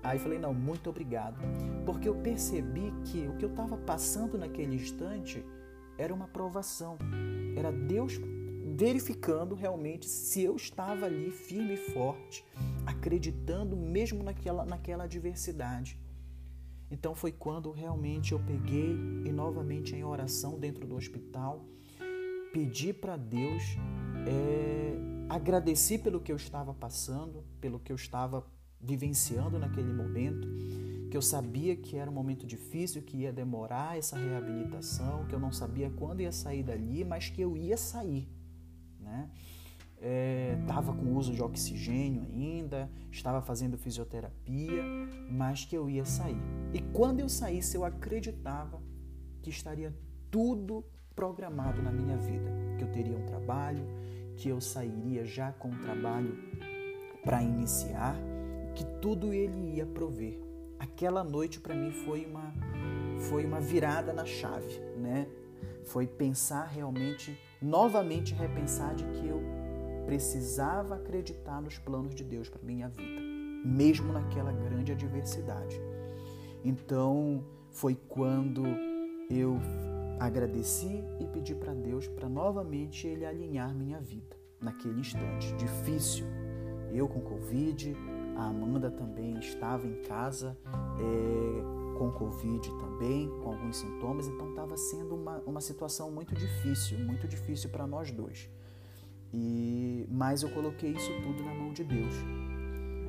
Aí 0.07 0.21
falei, 0.21 0.39
não, 0.39 0.55
muito 0.55 0.89
obrigado. 0.89 1.37
Porque 1.85 2.09
eu 2.09 2.15
percebi 2.15 2.93
que 3.05 3.27
o 3.27 3.37
que 3.37 3.45
eu 3.45 3.51
estava 3.51 3.77
passando 3.77 4.39
naquele 4.39 4.77
instante 4.77 5.45
era 5.99 6.15
uma 6.15 6.29
provação. 6.29 6.97
Era 7.57 7.73
Deus 7.73 8.21
verificando 8.77 9.55
realmente 9.55 10.07
se 10.07 10.43
eu 10.43 10.55
estava 10.55 11.07
ali 11.07 11.31
firme 11.31 11.75
e 11.75 11.77
forte, 11.77 12.45
acreditando 12.87 13.77
mesmo 13.77 14.23
naquela, 14.23 14.65
naquela 14.65 15.05
adversidade. 15.05 15.99
Então 16.89 17.15
foi 17.15 17.33
quando 17.33 17.73
realmente 17.73 18.31
eu 18.31 18.39
peguei 18.39 18.97
e 19.25 19.33
novamente 19.33 19.97
em 19.97 20.05
oração 20.05 20.57
dentro 20.57 20.87
do 20.87 20.95
hospital, 20.95 21.65
pedi 22.53 22.93
para 22.93 23.17
Deus, 23.17 23.63
é, 24.25 24.95
agradeci 25.29 25.99
pelo 25.99 26.21
que 26.21 26.31
eu 26.31 26.37
estava 26.37 26.73
passando, 26.73 27.43
pelo 27.61 27.81
que 27.81 27.91
eu 27.91 27.97
estava 27.97 28.47
vivenciando 28.87 29.59
naquele 29.59 29.93
momento, 29.93 30.49
que 31.11 31.17
eu 31.17 31.23
sabia 31.23 31.77
que 31.77 31.97
era 31.97 32.11
um 32.11 32.15
momento 32.15 32.47
difícil, 32.47 33.03
que 33.03 33.19
ia 33.19 33.33
demorar 33.33 33.99
essa 33.99 34.17
reabilitação, 34.17 35.27
que 35.27 35.35
eu 35.35 35.41
não 35.41 35.53
sabia 35.53 35.91
quando 35.91 36.21
ia 36.21 36.33
sair 36.33 36.63
dali, 36.63 37.05
mas 37.05 37.29
que 37.29 37.41
eu 37.41 37.57
ia 37.57 37.77
sair, 37.77 38.29
né? 39.01 39.31
estava 40.63 40.93
é, 40.93 40.95
com 40.95 41.17
uso 41.17 41.33
de 41.33 41.43
oxigênio 41.43 42.23
ainda, 42.23 42.91
estava 43.11 43.41
fazendo 43.41 43.79
fisioterapia, 43.79 44.83
mas 45.31 45.65
que 45.65 45.77
eu 45.77 45.89
ia 45.89 46.05
sair. 46.05 46.41
E 46.73 46.81
quando 46.81 47.21
eu 47.21 47.29
saísse, 47.29 47.77
eu 47.77 47.85
acreditava 47.85 48.81
que 49.43 49.51
estaria 49.51 49.95
tudo 50.31 50.85
programado 51.15 51.83
na 51.83 51.91
minha 51.91 52.17
vida, 52.17 52.51
que 52.77 52.85
eu 52.85 52.93
teria 52.93 53.17
um 53.17 53.25
trabalho, 53.25 53.87
que 54.37 54.51
eu 54.51 54.61
sairia 54.61 55.25
já 55.25 55.51
com 55.53 55.69
um 55.69 55.79
trabalho 55.79 56.37
para 57.25 57.43
iniciar, 57.43 58.15
que 58.77 58.85
tudo 59.01 59.33
ele 59.33 59.77
ia 59.77 59.87
prover. 59.87 60.39
Aquela 60.79 61.25
noite 61.25 61.59
para 61.59 61.75
mim 61.75 61.91
foi 61.91 62.27
uma 62.27 62.53
foi 63.29 63.47
uma 63.47 63.59
virada 63.59 64.13
na 64.13 64.27
chave, 64.27 64.79
né? 64.99 65.27
Foi 65.87 66.07
pensar 66.07 66.67
realmente, 66.67 67.37
novamente 67.63 68.35
repensar 68.35 68.95
de 68.95 69.05
que 69.05 69.27
eu 69.27 69.43
precisava 70.05 70.97
acreditar 70.97 71.63
nos 71.63 71.79
planos 71.79 72.15
de 72.15 72.23
Deus 72.23 72.51
para 72.51 72.63
minha 72.63 72.89
vida, 72.89 73.21
mesmo 73.65 74.13
naquela 74.13 74.53
grande 74.53 74.93
adversidade. 74.93 75.81
Então, 76.63 77.43
foi 77.71 77.97
quando 78.09 78.63
eu 79.31 79.59
agradeci 80.21 81.03
e 81.19 81.27
pedi 81.27 81.55
para 81.55 81.73
Deus 81.73 82.07
para 82.07 82.29
novamente 82.29 83.07
ele 83.07 83.25
alinhar 83.25 83.75
minha 83.75 84.01
vida 84.01 84.37
naquele 84.61 85.01
instante 85.01 85.55
difícil. 85.55 86.27
Eu 86.93 87.09
com 87.09 87.21
Covid, 87.21 87.97
a 88.37 88.49
Amanda 88.49 88.91
também 88.91 89.39
estava 89.39 89.87
em 89.87 90.03
casa 90.03 90.57
é, 90.99 91.97
com 91.99 92.11
Covid 92.13 92.69
também, 92.79 93.29
com 93.43 93.53
alguns 93.53 93.79
sintomas, 93.79 94.29
então 94.29 94.51
estava 94.51 94.77
sendo 94.77 95.15
uma, 95.15 95.39
uma 95.47 95.61
situação 95.61 96.11
muito 96.11 96.35
difícil, 96.35 96.99
muito 96.99 97.27
difícil 97.27 97.71
para 97.71 97.87
nós 97.87 98.11
dois. 98.11 98.51
E 99.33 100.07
mas 100.11 100.43
eu 100.43 100.51
coloquei 100.51 100.91
isso 100.91 101.11
tudo 101.23 101.43
na 101.43 101.55
mão 101.55 101.73
de 101.73 101.83
Deus. 101.83 102.15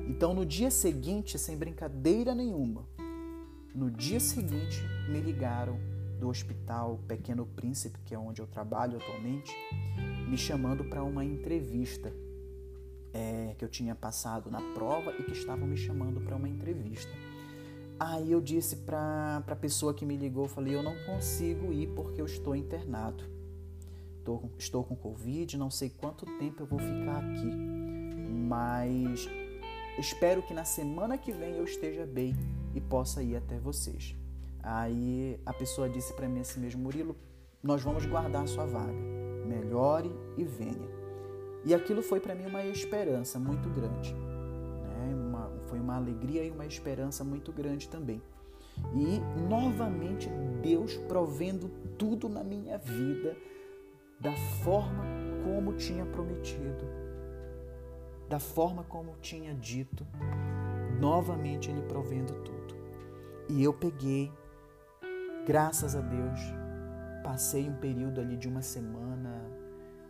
Então 0.08 0.32
no 0.32 0.46
dia 0.46 0.70
seguinte, 0.70 1.38
sem 1.38 1.56
brincadeira 1.56 2.34
nenhuma, 2.34 2.86
no 3.74 3.90
dia 3.90 4.18
seguinte 4.18 4.82
me 5.10 5.20
ligaram 5.20 5.78
do 6.18 6.28
hospital 6.28 6.98
Pequeno 7.06 7.46
Príncipe, 7.46 7.98
que 8.04 8.14
é 8.14 8.18
onde 8.18 8.40
eu 8.40 8.46
trabalho 8.46 8.96
atualmente, 8.96 9.54
me 10.26 10.36
chamando 10.36 10.84
para 10.84 11.04
uma 11.04 11.24
entrevista 11.24 12.12
é, 13.12 13.54
que 13.58 13.64
eu 13.64 13.68
tinha 13.68 13.94
passado 13.94 14.50
na 14.50 14.60
prova 14.74 15.12
e 15.18 15.22
que 15.22 15.32
estavam 15.32 15.66
me 15.66 15.76
chamando 15.76 16.20
para 16.20 16.36
uma 16.36 16.48
entrevista. 16.48 17.12
Aí 17.98 18.30
eu 18.30 18.40
disse 18.40 18.76
para 18.76 19.42
a 19.46 19.56
pessoa 19.56 19.92
que 19.92 20.06
me 20.06 20.16
ligou, 20.16 20.46
falei, 20.46 20.74
eu 20.74 20.82
não 20.82 20.94
consigo 21.04 21.72
ir 21.72 21.88
porque 21.94 22.20
eu 22.20 22.26
estou 22.26 22.54
internado 22.54 23.38
estou, 24.28 24.50
estou 24.58 24.84
com 24.84 24.94
Covid, 24.94 25.56
não 25.56 25.70
sei 25.70 25.88
quanto 25.88 26.26
tempo 26.38 26.62
eu 26.62 26.66
vou 26.66 26.78
ficar 26.78 27.18
aqui, 27.18 27.50
mas 28.28 29.28
espero 29.98 30.42
que 30.42 30.52
na 30.52 30.64
semana 30.64 31.16
que 31.16 31.32
vem 31.32 31.56
eu 31.56 31.64
esteja 31.64 32.04
bem 32.04 32.36
e 32.74 32.80
possa 32.80 33.22
ir 33.22 33.36
até 33.36 33.58
vocês. 33.58 34.14
Aí 34.62 35.40
a 35.46 35.52
pessoa 35.52 35.88
disse 35.88 36.12
para 36.12 36.28
mim 36.28 36.40
assim 36.40 36.60
mesmo, 36.60 36.82
Murilo, 36.82 37.16
nós 37.62 37.82
vamos 37.82 38.04
guardar 38.04 38.42
a 38.42 38.46
sua 38.46 38.66
vaga, 38.66 38.92
melhore 39.46 40.12
e 40.36 40.44
venha. 40.44 40.97
E 41.64 41.74
aquilo 41.74 42.02
foi 42.02 42.20
para 42.20 42.34
mim 42.34 42.46
uma 42.46 42.64
esperança 42.64 43.38
muito 43.38 43.68
grande, 43.68 44.14
né? 44.14 45.14
uma, 45.14 45.50
foi 45.66 45.80
uma 45.80 45.96
alegria 45.96 46.44
e 46.44 46.50
uma 46.50 46.66
esperança 46.66 47.24
muito 47.24 47.52
grande 47.52 47.88
também. 47.88 48.22
E 48.94 49.20
novamente 49.48 50.28
Deus 50.62 50.96
provendo 51.08 51.68
tudo 51.98 52.28
na 52.28 52.44
minha 52.44 52.78
vida, 52.78 53.36
da 54.20 54.34
forma 54.62 55.04
como 55.44 55.74
tinha 55.74 56.04
prometido, 56.06 56.84
da 58.28 58.38
forma 58.38 58.84
como 58.84 59.16
tinha 59.20 59.54
dito, 59.54 60.06
novamente 61.00 61.70
Ele 61.70 61.82
provendo 61.82 62.34
tudo. 62.42 62.76
E 63.48 63.62
eu 63.62 63.72
peguei, 63.72 64.30
graças 65.46 65.94
a 65.94 66.00
Deus, 66.00 66.40
passei 67.22 67.68
um 67.68 67.76
período 67.76 68.20
ali 68.20 68.36
de 68.36 68.48
uma 68.48 68.62
semana 68.62 69.17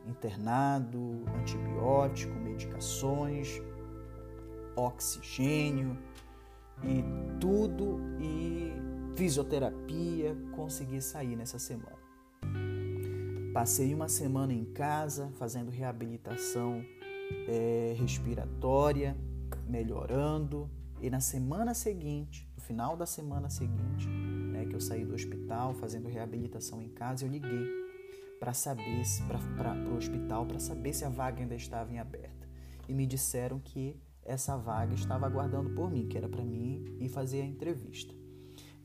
internado, 0.08 1.24
antibiótico, 1.38 2.34
medicações, 2.34 3.60
oxigênio 4.74 5.96
e 6.82 7.04
tudo 7.40 8.00
e 8.20 8.72
fisioterapia, 9.16 10.36
consegui 10.52 11.00
sair 11.02 11.36
nessa 11.36 11.58
semana. 11.58 11.98
Passei 13.52 13.92
uma 13.92 14.08
semana 14.08 14.52
em 14.52 14.64
casa 14.64 15.32
fazendo 15.38 15.70
reabilitação 15.70 16.84
é, 17.48 17.94
respiratória, 17.98 19.16
melhorando. 19.66 20.70
E 21.00 21.10
na 21.10 21.20
semana 21.20 21.74
seguinte, 21.74 22.48
no 22.56 22.62
final 22.62 22.96
da 22.96 23.06
semana 23.06 23.50
seguinte, 23.50 24.08
né, 24.08 24.64
que 24.66 24.74
eu 24.74 24.80
saí 24.80 25.04
do 25.04 25.14
hospital 25.14 25.74
fazendo 25.74 26.08
reabilitação 26.08 26.80
em 26.80 26.88
casa, 26.88 27.24
eu 27.24 27.30
liguei 27.30 27.77
para 28.38 28.52
saber 28.52 29.02
para 29.56 29.74
o 29.90 29.96
hospital 29.96 30.46
para 30.46 30.58
saber 30.58 30.92
se 30.92 31.04
a 31.04 31.08
vaga 31.08 31.42
ainda 31.42 31.54
estava 31.54 31.92
em 31.92 31.98
aberta. 31.98 32.48
E 32.88 32.94
me 32.94 33.06
disseram 33.06 33.58
que 33.58 34.00
essa 34.24 34.56
vaga 34.56 34.94
estava 34.94 35.26
aguardando 35.26 35.70
por 35.70 35.90
mim, 35.90 36.06
que 36.06 36.16
era 36.16 36.28
para 36.28 36.44
mim 36.44 36.84
ir 37.00 37.08
fazer 37.08 37.42
a 37.42 37.44
entrevista. 37.44 38.14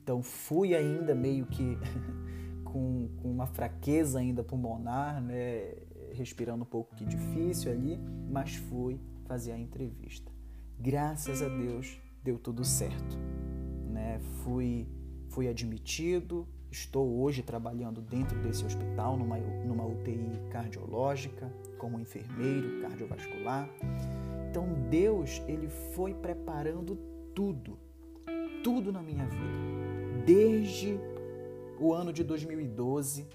Então 0.01 0.21
fui 0.21 0.75
ainda 0.75 1.15
meio 1.15 1.45
que 1.45 1.77
com, 2.63 3.09
com 3.17 3.31
uma 3.31 3.47
fraqueza 3.47 4.19
ainda 4.19 4.43
pulmonar, 4.43 5.21
né? 5.21 5.75
respirando 6.13 6.63
um 6.63 6.67
pouco 6.67 6.95
que 6.95 7.05
difícil 7.05 7.71
ali, 7.71 7.99
mas 8.29 8.55
fui 8.55 8.99
fazer 9.25 9.51
a 9.51 9.57
entrevista. 9.57 10.31
Graças 10.79 11.41
a 11.41 11.47
Deus 11.47 11.99
deu 12.23 12.37
tudo 12.37 12.63
certo. 12.63 13.17
Né? 13.89 14.19
Fui, 14.43 14.87
fui 15.29 15.47
admitido, 15.47 16.47
estou 16.73 17.21
hoje 17.21 17.43
trabalhando 17.43 18.01
dentro 18.01 18.37
desse 18.39 18.65
hospital, 18.65 19.15
numa, 19.15 19.37
numa 19.37 19.85
UTI 19.85 20.41
cardiológica, 20.49 21.53
como 21.77 21.99
enfermeiro 21.99 22.81
cardiovascular. 22.81 23.69
Então 24.49 24.67
Deus, 24.89 25.41
ele 25.47 25.69
foi 25.69 26.13
preparando 26.15 26.97
tudo, 27.33 27.77
tudo 28.63 28.91
na 28.91 29.01
minha 29.01 29.25
vida, 29.25 30.23
desde 30.25 30.99
o 31.79 31.93
ano 31.93 32.11
de 32.11 32.23
2012, 32.23 33.27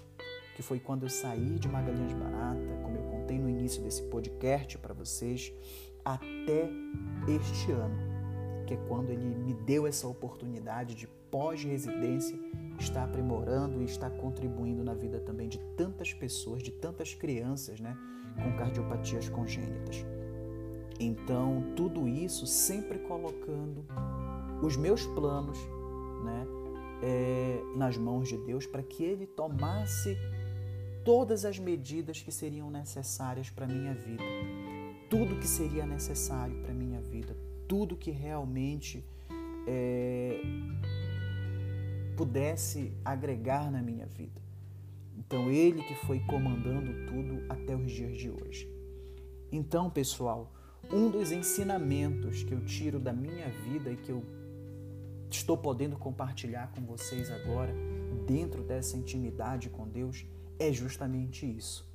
que 0.55 0.61
foi 0.61 0.79
quando 0.79 1.03
eu 1.03 1.09
saí 1.09 1.57
de 1.57 1.69
Magalhães 1.69 2.13
Barata, 2.13 2.81
como 2.83 2.97
eu 2.97 3.03
contei 3.03 3.39
no 3.39 3.49
início 3.49 3.81
desse 3.81 4.03
podcast 4.03 4.77
para 4.77 4.93
vocês, 4.93 5.53
até 6.03 6.69
este 7.27 7.71
ano, 7.71 7.95
que 8.65 8.73
é 8.73 8.77
quando 8.87 9.11
ele 9.11 9.25
me 9.25 9.53
deu 9.53 9.87
essa 9.87 10.07
oportunidade 10.07 10.93
de 10.95 11.07
pós-residência 11.31 12.37
está 12.79 13.03
aprimorando 13.03 13.81
e 13.81 13.85
está 13.85 14.09
contribuindo 14.09 14.83
na 14.83 14.93
vida 14.93 15.19
também 15.19 15.47
de 15.49 15.59
tantas 15.75 16.13
pessoas, 16.13 16.63
de 16.63 16.71
tantas 16.71 17.13
crianças, 17.13 17.79
né, 17.79 17.95
com 18.35 18.57
cardiopatias 18.57 19.29
congênitas. 19.29 20.05
Então, 20.99 21.63
tudo 21.75 22.07
isso 22.07 22.45
sempre 22.45 22.99
colocando 22.99 23.85
os 24.61 24.75
meus 24.75 25.05
planos, 25.05 25.57
né, 26.23 26.47
é, 27.01 27.61
nas 27.75 27.97
mãos 27.97 28.27
de 28.27 28.37
Deus 28.37 28.65
para 28.65 28.83
que 28.83 29.03
Ele 29.03 29.25
tomasse 29.25 30.17
todas 31.03 31.45
as 31.45 31.57
medidas 31.57 32.21
que 32.21 32.31
seriam 32.31 32.69
necessárias 32.69 33.49
para 33.49 33.65
minha 33.65 33.93
vida, 33.93 34.23
tudo 35.09 35.39
que 35.39 35.47
seria 35.47 35.85
necessário 35.85 36.55
para 36.61 36.73
minha 36.73 37.01
vida, 37.01 37.35
tudo 37.67 37.95
que 37.95 38.11
realmente 38.11 39.03
é, 39.65 40.41
pudesse 42.19 42.91
agregar 43.05 43.71
na 43.71 43.81
minha 43.81 44.05
vida. 44.05 44.41
Então, 45.17 45.49
Ele 45.49 45.81
que 45.81 45.95
foi 46.05 46.19
comandando 46.19 47.05
tudo 47.05 47.45
até 47.47 47.73
os 47.73 47.89
dias 47.89 48.17
de 48.17 48.29
hoje. 48.29 48.69
Então, 49.49 49.89
pessoal, 49.89 50.51
um 50.91 51.09
dos 51.09 51.31
ensinamentos 51.31 52.43
que 52.43 52.53
eu 52.53 52.59
tiro 52.65 52.99
da 52.99 53.13
minha 53.13 53.47
vida 53.63 53.89
e 53.89 53.95
que 53.95 54.11
eu 54.11 54.21
estou 55.31 55.57
podendo 55.57 55.95
compartilhar 55.97 56.69
com 56.75 56.81
vocês 56.81 57.31
agora, 57.31 57.73
dentro 58.27 58.63
dessa 58.63 58.97
intimidade 58.97 59.69
com 59.69 59.87
Deus, 59.87 60.25
é 60.59 60.73
justamente 60.73 61.45
isso. 61.45 61.89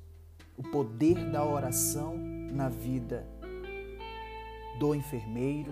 O 0.57 0.63
poder 0.63 1.23
da 1.29 1.45
oração 1.45 2.17
na 2.51 2.67
vida 2.67 3.27
do 4.79 4.95
enfermeiro, 4.95 5.71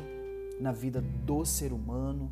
na 0.59 0.71
vida 0.71 1.01
do 1.01 1.43
ser 1.43 1.73
humano, 1.73 2.31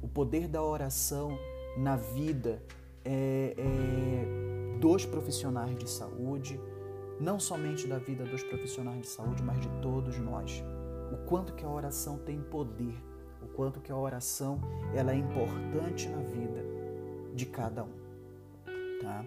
o 0.00 0.06
poder 0.06 0.46
da 0.46 0.62
oração 0.62 1.36
na 1.76 1.96
vida 1.96 2.62
é, 3.04 3.54
é, 3.56 4.78
dos 4.80 5.04
profissionais 5.04 5.76
de 5.76 5.88
saúde, 5.88 6.60
não 7.20 7.38
somente 7.38 7.86
da 7.86 7.98
vida 7.98 8.24
dos 8.24 8.42
profissionais 8.42 9.00
de 9.00 9.08
saúde, 9.08 9.42
mas 9.42 9.60
de 9.60 9.68
todos 9.80 10.18
nós. 10.18 10.62
O 11.12 11.16
quanto 11.26 11.54
que 11.54 11.64
a 11.64 11.68
oração 11.68 12.18
tem 12.18 12.40
poder 12.40 12.94
o 13.46 13.48
quanto 13.48 13.80
que 13.80 13.92
a 13.92 13.96
oração 13.96 14.60
ela 14.94 15.12
é 15.12 15.16
importante 15.16 16.08
na 16.08 16.22
vida 16.22 16.64
de 17.34 17.46
cada 17.46 17.84
um. 17.84 17.92
Tá? 19.00 19.24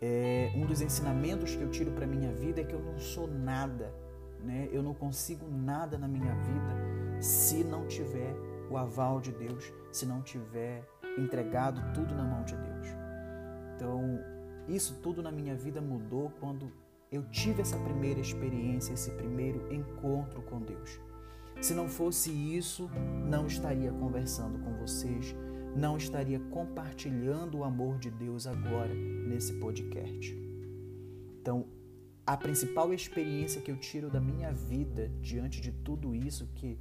É, 0.00 0.52
um 0.54 0.64
dos 0.64 0.80
ensinamentos 0.80 1.54
que 1.54 1.62
eu 1.62 1.70
tiro 1.70 1.90
para 1.92 2.06
minha 2.06 2.32
vida 2.32 2.60
é 2.60 2.64
que 2.64 2.74
eu 2.74 2.80
não 2.80 2.98
sou 2.98 3.26
nada, 3.26 3.92
né? 4.40 4.68
Eu 4.72 4.82
não 4.82 4.94
consigo 4.94 5.46
nada 5.50 5.98
na 5.98 6.06
minha 6.06 6.34
vida 6.34 7.20
se 7.20 7.64
não 7.64 7.86
tiver 7.86 8.34
o 8.70 8.76
aval 8.76 9.20
de 9.20 9.32
Deus, 9.32 9.72
se 9.90 10.06
não 10.06 10.22
tiver 10.22 10.88
entregado 11.18 11.92
tudo 11.92 12.14
na 12.14 12.24
mão 12.24 12.44
de 12.44 12.56
Deus. 12.56 12.86
Então, 13.74 14.18
isso 14.68 14.98
tudo 15.02 15.22
na 15.22 15.30
minha 15.30 15.54
vida 15.54 15.80
mudou 15.80 16.30
quando 16.40 16.70
eu 17.10 17.22
tive 17.30 17.62
essa 17.62 17.78
primeira 17.78 18.20
experiência, 18.20 18.92
esse 18.92 19.10
primeiro 19.12 19.72
encontro 19.72 20.42
com 20.42 20.60
Deus. 20.60 21.00
Se 21.60 21.74
não 21.74 21.88
fosse 21.88 22.30
isso, 22.30 22.88
não 23.28 23.46
estaria 23.46 23.90
conversando 23.92 24.58
com 24.60 24.74
vocês, 24.74 25.34
não 25.74 25.96
estaria 25.96 26.38
compartilhando 26.38 27.58
o 27.58 27.64
amor 27.64 27.98
de 27.98 28.10
Deus 28.10 28.46
agora 28.46 28.94
nesse 28.94 29.54
podcast. 29.54 30.36
Então, 31.40 31.66
a 32.26 32.36
principal 32.36 32.92
experiência 32.92 33.60
que 33.62 33.70
eu 33.70 33.76
tiro 33.76 34.10
da 34.10 34.20
minha 34.20 34.52
vida 34.52 35.10
diante 35.20 35.60
de 35.60 35.72
tudo 35.72 36.14
isso 36.14 36.46
que, 36.54 36.78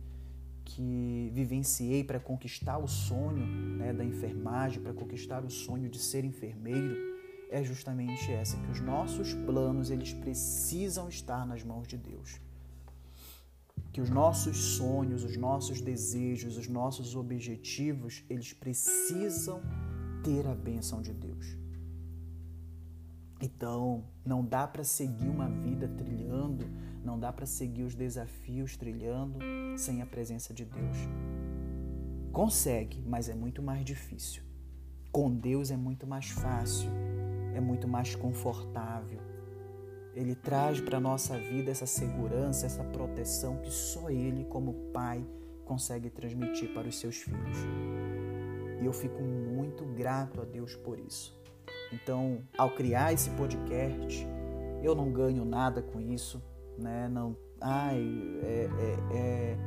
que 0.67 1.31
vivenciei 1.33 2.03
para 2.03 2.19
conquistar 2.19 2.77
o 2.77 2.87
sonho 2.87 3.45
né, 3.77 3.93
da 3.93 4.03
enfermagem, 4.03 4.81
para 4.81 4.93
conquistar 4.93 5.43
o 5.43 5.49
sonho 5.49 5.89
de 5.89 5.97
ser 5.97 6.25
enfermeiro, 6.25 6.95
é 7.49 7.63
justamente 7.63 8.29
essa, 8.31 8.57
que 8.57 8.71
os 8.71 8.81
nossos 8.81 9.33
planos 9.33 9.89
eles 9.89 10.13
precisam 10.13 11.07
estar 11.07 11.47
nas 11.47 11.63
mãos 11.63 11.87
de 11.87 11.97
Deus 11.97 12.39
que 13.97 14.01
os 14.01 14.11
nossos 14.11 14.57
sonhos, 14.75 15.23
os 15.23 15.35
nossos 15.37 15.81
desejos, 15.81 16.55
os 16.55 16.67
nossos 16.67 17.15
objetivos, 17.15 18.23
eles 18.29 18.53
precisam 18.53 19.59
ter 20.23 20.45
a 20.45 20.53
bênção 20.53 21.01
de 21.01 21.13
Deus. 21.13 21.57
Então, 23.41 24.03
não 24.23 24.45
dá 24.45 24.67
para 24.67 24.83
seguir 24.83 25.27
uma 25.27 25.49
vida 25.49 25.87
trilhando, 25.87 26.63
não 27.07 27.19
dá 27.19 27.33
para 27.33 27.45
seguir 27.45 27.83
os 27.83 27.95
desafios 27.95 28.77
trilhando 28.77 29.39
sem 29.77 30.01
a 30.01 30.05
presença 30.05 30.53
de 30.53 30.65
Deus. 30.65 30.97
Consegue, 32.31 33.01
mas 33.07 33.29
é 33.29 33.33
muito 33.33 33.63
mais 33.63 33.83
difícil. 33.83 34.43
Com 35.11 35.33
Deus 35.33 35.71
é 35.71 35.77
muito 35.77 36.05
mais 36.05 36.29
fácil, 36.29 36.91
é 37.55 37.59
muito 37.59 37.87
mais 37.87 38.13
confortável, 38.13 39.19
ele 40.17 40.33
traz 40.33 40.81
para 40.81 40.97
a 40.97 40.99
nossa 40.99 41.37
vida 41.37 41.69
essa 41.69 41.85
segurança, 41.85 42.65
essa 42.65 42.83
proteção 42.83 43.57
que 43.57 43.69
só 43.69 44.09
Ele, 44.09 44.45
como 44.45 44.73
Pai, 44.91 45.23
consegue 45.63 46.09
transmitir 46.09 46.73
para 46.73 46.87
os 46.87 46.99
seus 46.99 47.17
filhos. 47.17 47.57
E 48.81 48.85
eu 48.87 48.91
fico 48.91 49.21
muito 49.21 49.85
grato 49.85 50.41
a 50.41 50.43
Deus 50.43 50.75
por 50.75 50.97
isso. 50.97 51.39
Então, 51.93 52.41
ao 52.57 52.71
criar 52.71 53.13
esse 53.13 53.29
podcast, 53.29 54.27
eu 54.81 54.95
não 54.95 55.11
ganho 55.11 55.45
nada 55.45 55.83
com 55.83 56.01
isso, 56.01 56.41
né? 56.77 57.07
Não, 57.07 57.35
ai, 57.61 58.01
é, 58.43 58.69
é, 58.79 59.17
é, 59.17 59.57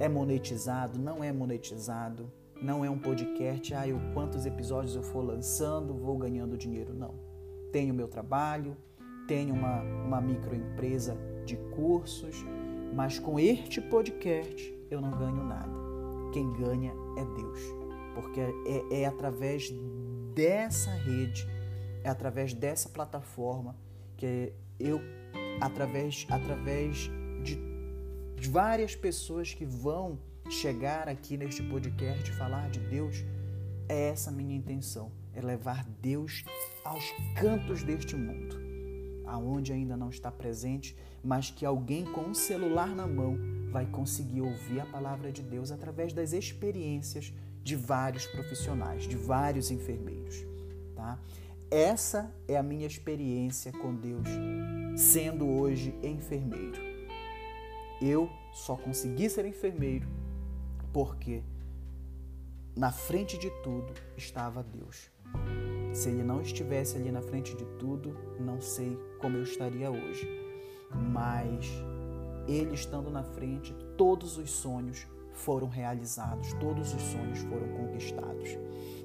é 0.00 0.08
monetizado, 0.08 0.98
não 0.98 1.22
é 1.22 1.32
monetizado, 1.32 2.30
não 2.60 2.84
é 2.84 2.90
um 2.90 2.98
podcast, 2.98 3.74
ai, 3.74 3.92
quantos 4.12 4.46
episódios 4.46 4.96
eu 4.96 5.02
for 5.02 5.24
lançando, 5.24 5.94
vou 5.94 6.16
ganhando 6.16 6.56
dinheiro, 6.56 6.94
não. 6.94 7.14
Tenho 7.72 7.92
meu 7.92 8.08
trabalho, 8.08 8.76
tenho 9.26 9.54
uma, 9.54 9.82
uma 9.82 10.20
microempresa 10.20 11.16
de 11.44 11.56
cursos, 11.74 12.44
mas 12.94 13.18
com 13.18 13.38
este 13.38 13.80
podcast 13.80 14.74
eu 14.90 15.00
não 15.00 15.10
ganho 15.10 15.44
nada. 15.44 15.72
Quem 16.32 16.52
ganha 16.52 16.92
é 17.16 17.24
Deus, 17.36 17.60
porque 18.14 18.40
é, 18.40 19.02
é 19.02 19.06
através 19.06 19.72
dessa 20.34 20.90
rede, 20.90 21.46
é 22.02 22.08
através 22.08 22.52
dessa 22.52 22.88
plataforma 22.88 23.76
que 24.16 24.52
eu, 24.78 25.00
através, 25.60 26.26
através 26.30 27.10
de, 27.42 27.58
de 28.36 28.48
várias 28.48 28.94
pessoas 28.94 29.54
que 29.54 29.64
vão 29.64 30.18
chegar 30.50 31.08
aqui 31.08 31.36
neste 31.36 31.62
podcast 31.62 32.30
falar 32.32 32.70
de 32.70 32.80
Deus, 32.80 33.24
é 33.88 34.08
essa 34.08 34.30
minha 34.30 34.54
intenção, 34.54 35.10
é 35.32 35.40
levar 35.40 35.84
Deus 36.00 36.44
aos 36.84 37.04
cantos 37.34 37.82
deste 37.82 38.16
mundo 38.16 38.64
aonde 39.26 39.72
ainda 39.72 39.96
não 39.96 40.10
está 40.10 40.30
presente, 40.30 40.96
mas 41.22 41.50
que 41.50 41.64
alguém 41.64 42.04
com 42.04 42.22
um 42.22 42.34
celular 42.34 42.94
na 42.94 43.06
mão 43.06 43.36
vai 43.70 43.86
conseguir 43.86 44.42
ouvir 44.42 44.80
a 44.80 44.86
palavra 44.86 45.32
de 45.32 45.42
Deus 45.42 45.70
através 45.70 46.12
das 46.12 46.32
experiências 46.32 47.32
de 47.62 47.74
vários 47.74 48.26
profissionais, 48.26 49.04
de 49.04 49.16
vários 49.16 49.70
enfermeiros, 49.70 50.44
tá? 50.94 51.18
Essa 51.70 52.32
é 52.46 52.56
a 52.56 52.62
minha 52.62 52.86
experiência 52.86 53.72
com 53.72 53.94
Deus 53.94 54.28
sendo 54.96 55.48
hoje 55.48 55.94
enfermeiro. 56.02 56.80
Eu 58.00 58.30
só 58.52 58.76
consegui 58.76 59.28
ser 59.28 59.44
enfermeiro 59.44 60.06
porque 60.92 61.42
na 62.76 62.92
frente 62.92 63.36
de 63.36 63.50
tudo 63.62 63.92
estava 64.16 64.62
Deus. 64.62 65.10
Se 65.92 66.08
ele 66.08 66.22
não 66.22 66.40
estivesse 66.40 66.96
ali 66.96 67.10
na 67.10 67.22
frente 67.22 67.56
de 67.56 67.64
tudo, 67.78 68.16
não 68.38 68.60
sei 68.60 68.96
como 69.20 69.36
eu 69.36 69.42
estaria 69.42 69.90
hoje. 69.90 70.28
Mas 70.92 71.66
ele 72.46 72.74
estando 72.74 73.10
na 73.10 73.22
frente, 73.22 73.74
todos 73.96 74.38
os 74.38 74.50
sonhos 74.50 75.06
foram 75.32 75.68
realizados, 75.68 76.52
todos 76.54 76.94
os 76.94 77.02
sonhos 77.02 77.40
foram 77.40 77.68
conquistados. 77.68 78.50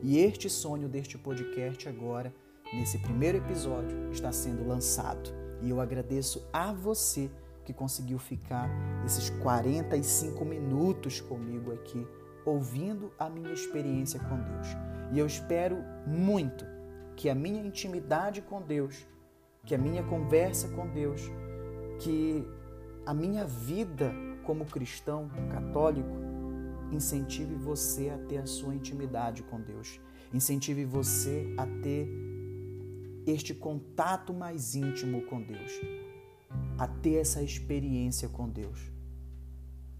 E 0.04 0.20
este 0.20 0.50
sonho 0.50 0.88
deste 0.88 1.18
podcast 1.18 1.90
agora, 1.90 2.34
nesse 2.72 3.00
primeiro 3.00 3.40
episódio, 3.40 4.12
está 4.12 4.32
sendo 4.32 4.68
lançado. 4.68 5.39
E 5.62 5.70
eu 5.70 5.82
agradeço 5.82 6.48
a 6.52 6.72
você 6.72 7.30
que 7.66 7.74
conseguiu 7.74 8.18
ficar 8.18 8.70
esses 9.06 9.30
45 9.30 10.44
minutos 10.44 11.22
comigo 11.22 11.72
aqui, 11.72 12.08
ouvindo 12.46 13.12
a 13.20 13.30
minha 13.30 13.52
experiência 13.52 14.20
com 14.20 14.38
Deus. 14.42 14.68
E 15.12 15.20
eu 15.20 15.26
espero 15.26 15.78
muito 16.08 16.66
que 17.16 17.30
a 17.30 17.36
minha 17.36 17.62
intimidade 17.62 18.42
com 18.42 18.62
Deus, 18.62 19.06
que 19.66 19.76
a 19.76 19.78
minha 19.78 20.04
conversa 20.04 20.70
com 20.70 20.88
Deus, 20.88 21.22
que 22.00 22.48
a 23.06 23.14
minha 23.14 23.46
vida 23.46 24.12
como 24.44 24.66
cristão 24.66 25.30
católico 25.52 26.18
incentive 26.92 27.54
você 27.56 28.10
a 28.10 28.18
ter 28.18 28.38
a 28.38 28.46
sua 28.46 28.74
intimidade 28.74 29.44
com 29.44 29.62
Deus, 29.62 30.00
incentive 30.34 30.86
você 30.86 31.54
a 31.58 31.66
ter 31.84 32.08
este 33.26 33.54
contato 33.54 34.34
mais 34.34 34.76
íntimo 34.76 35.22
com 35.24 35.42
Deus, 35.42 35.72
a 36.78 36.88
ter 36.88 37.16
essa 37.16 37.42
experiência 37.44 38.28
com 38.30 38.50
Deus. 38.50 38.92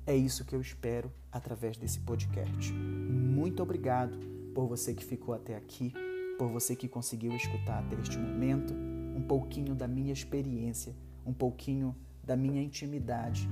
É 0.06 0.16
isso 0.16 0.46
que 0.46 0.56
eu 0.56 0.62
espero 0.62 1.12
através 1.32 1.78
desse 1.78 2.00
podcast. 2.00 2.74
Muito 2.74 3.62
obrigado 3.62 4.18
por 4.56 4.68
você 4.68 4.94
que 4.94 5.06
ficou 5.06 5.34
até 5.34 5.56
aqui. 5.56 5.94
por 6.40 6.48
você 6.48 6.74
que 6.74 6.88
conseguiu 6.88 7.36
escutar 7.36 7.80
até 7.80 8.00
este 8.00 8.18
momento 8.18 8.74
um 8.74 9.22
pouquinho 9.22 9.76
da 9.76 9.90
minha 9.90 10.14
experiência, 10.14 10.96
um 11.26 11.34
pouquinho 11.34 11.94
da 12.24 12.38
minha 12.38 12.62
intimidade 12.62 13.50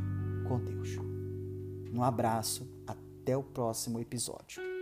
com 0.48 0.58
Deus. 0.64 0.98
Um 1.94 2.02
abraço, 2.02 2.66
até 2.88 3.36
o 3.36 3.44
próximo 3.44 4.00
episódio. 4.00 4.77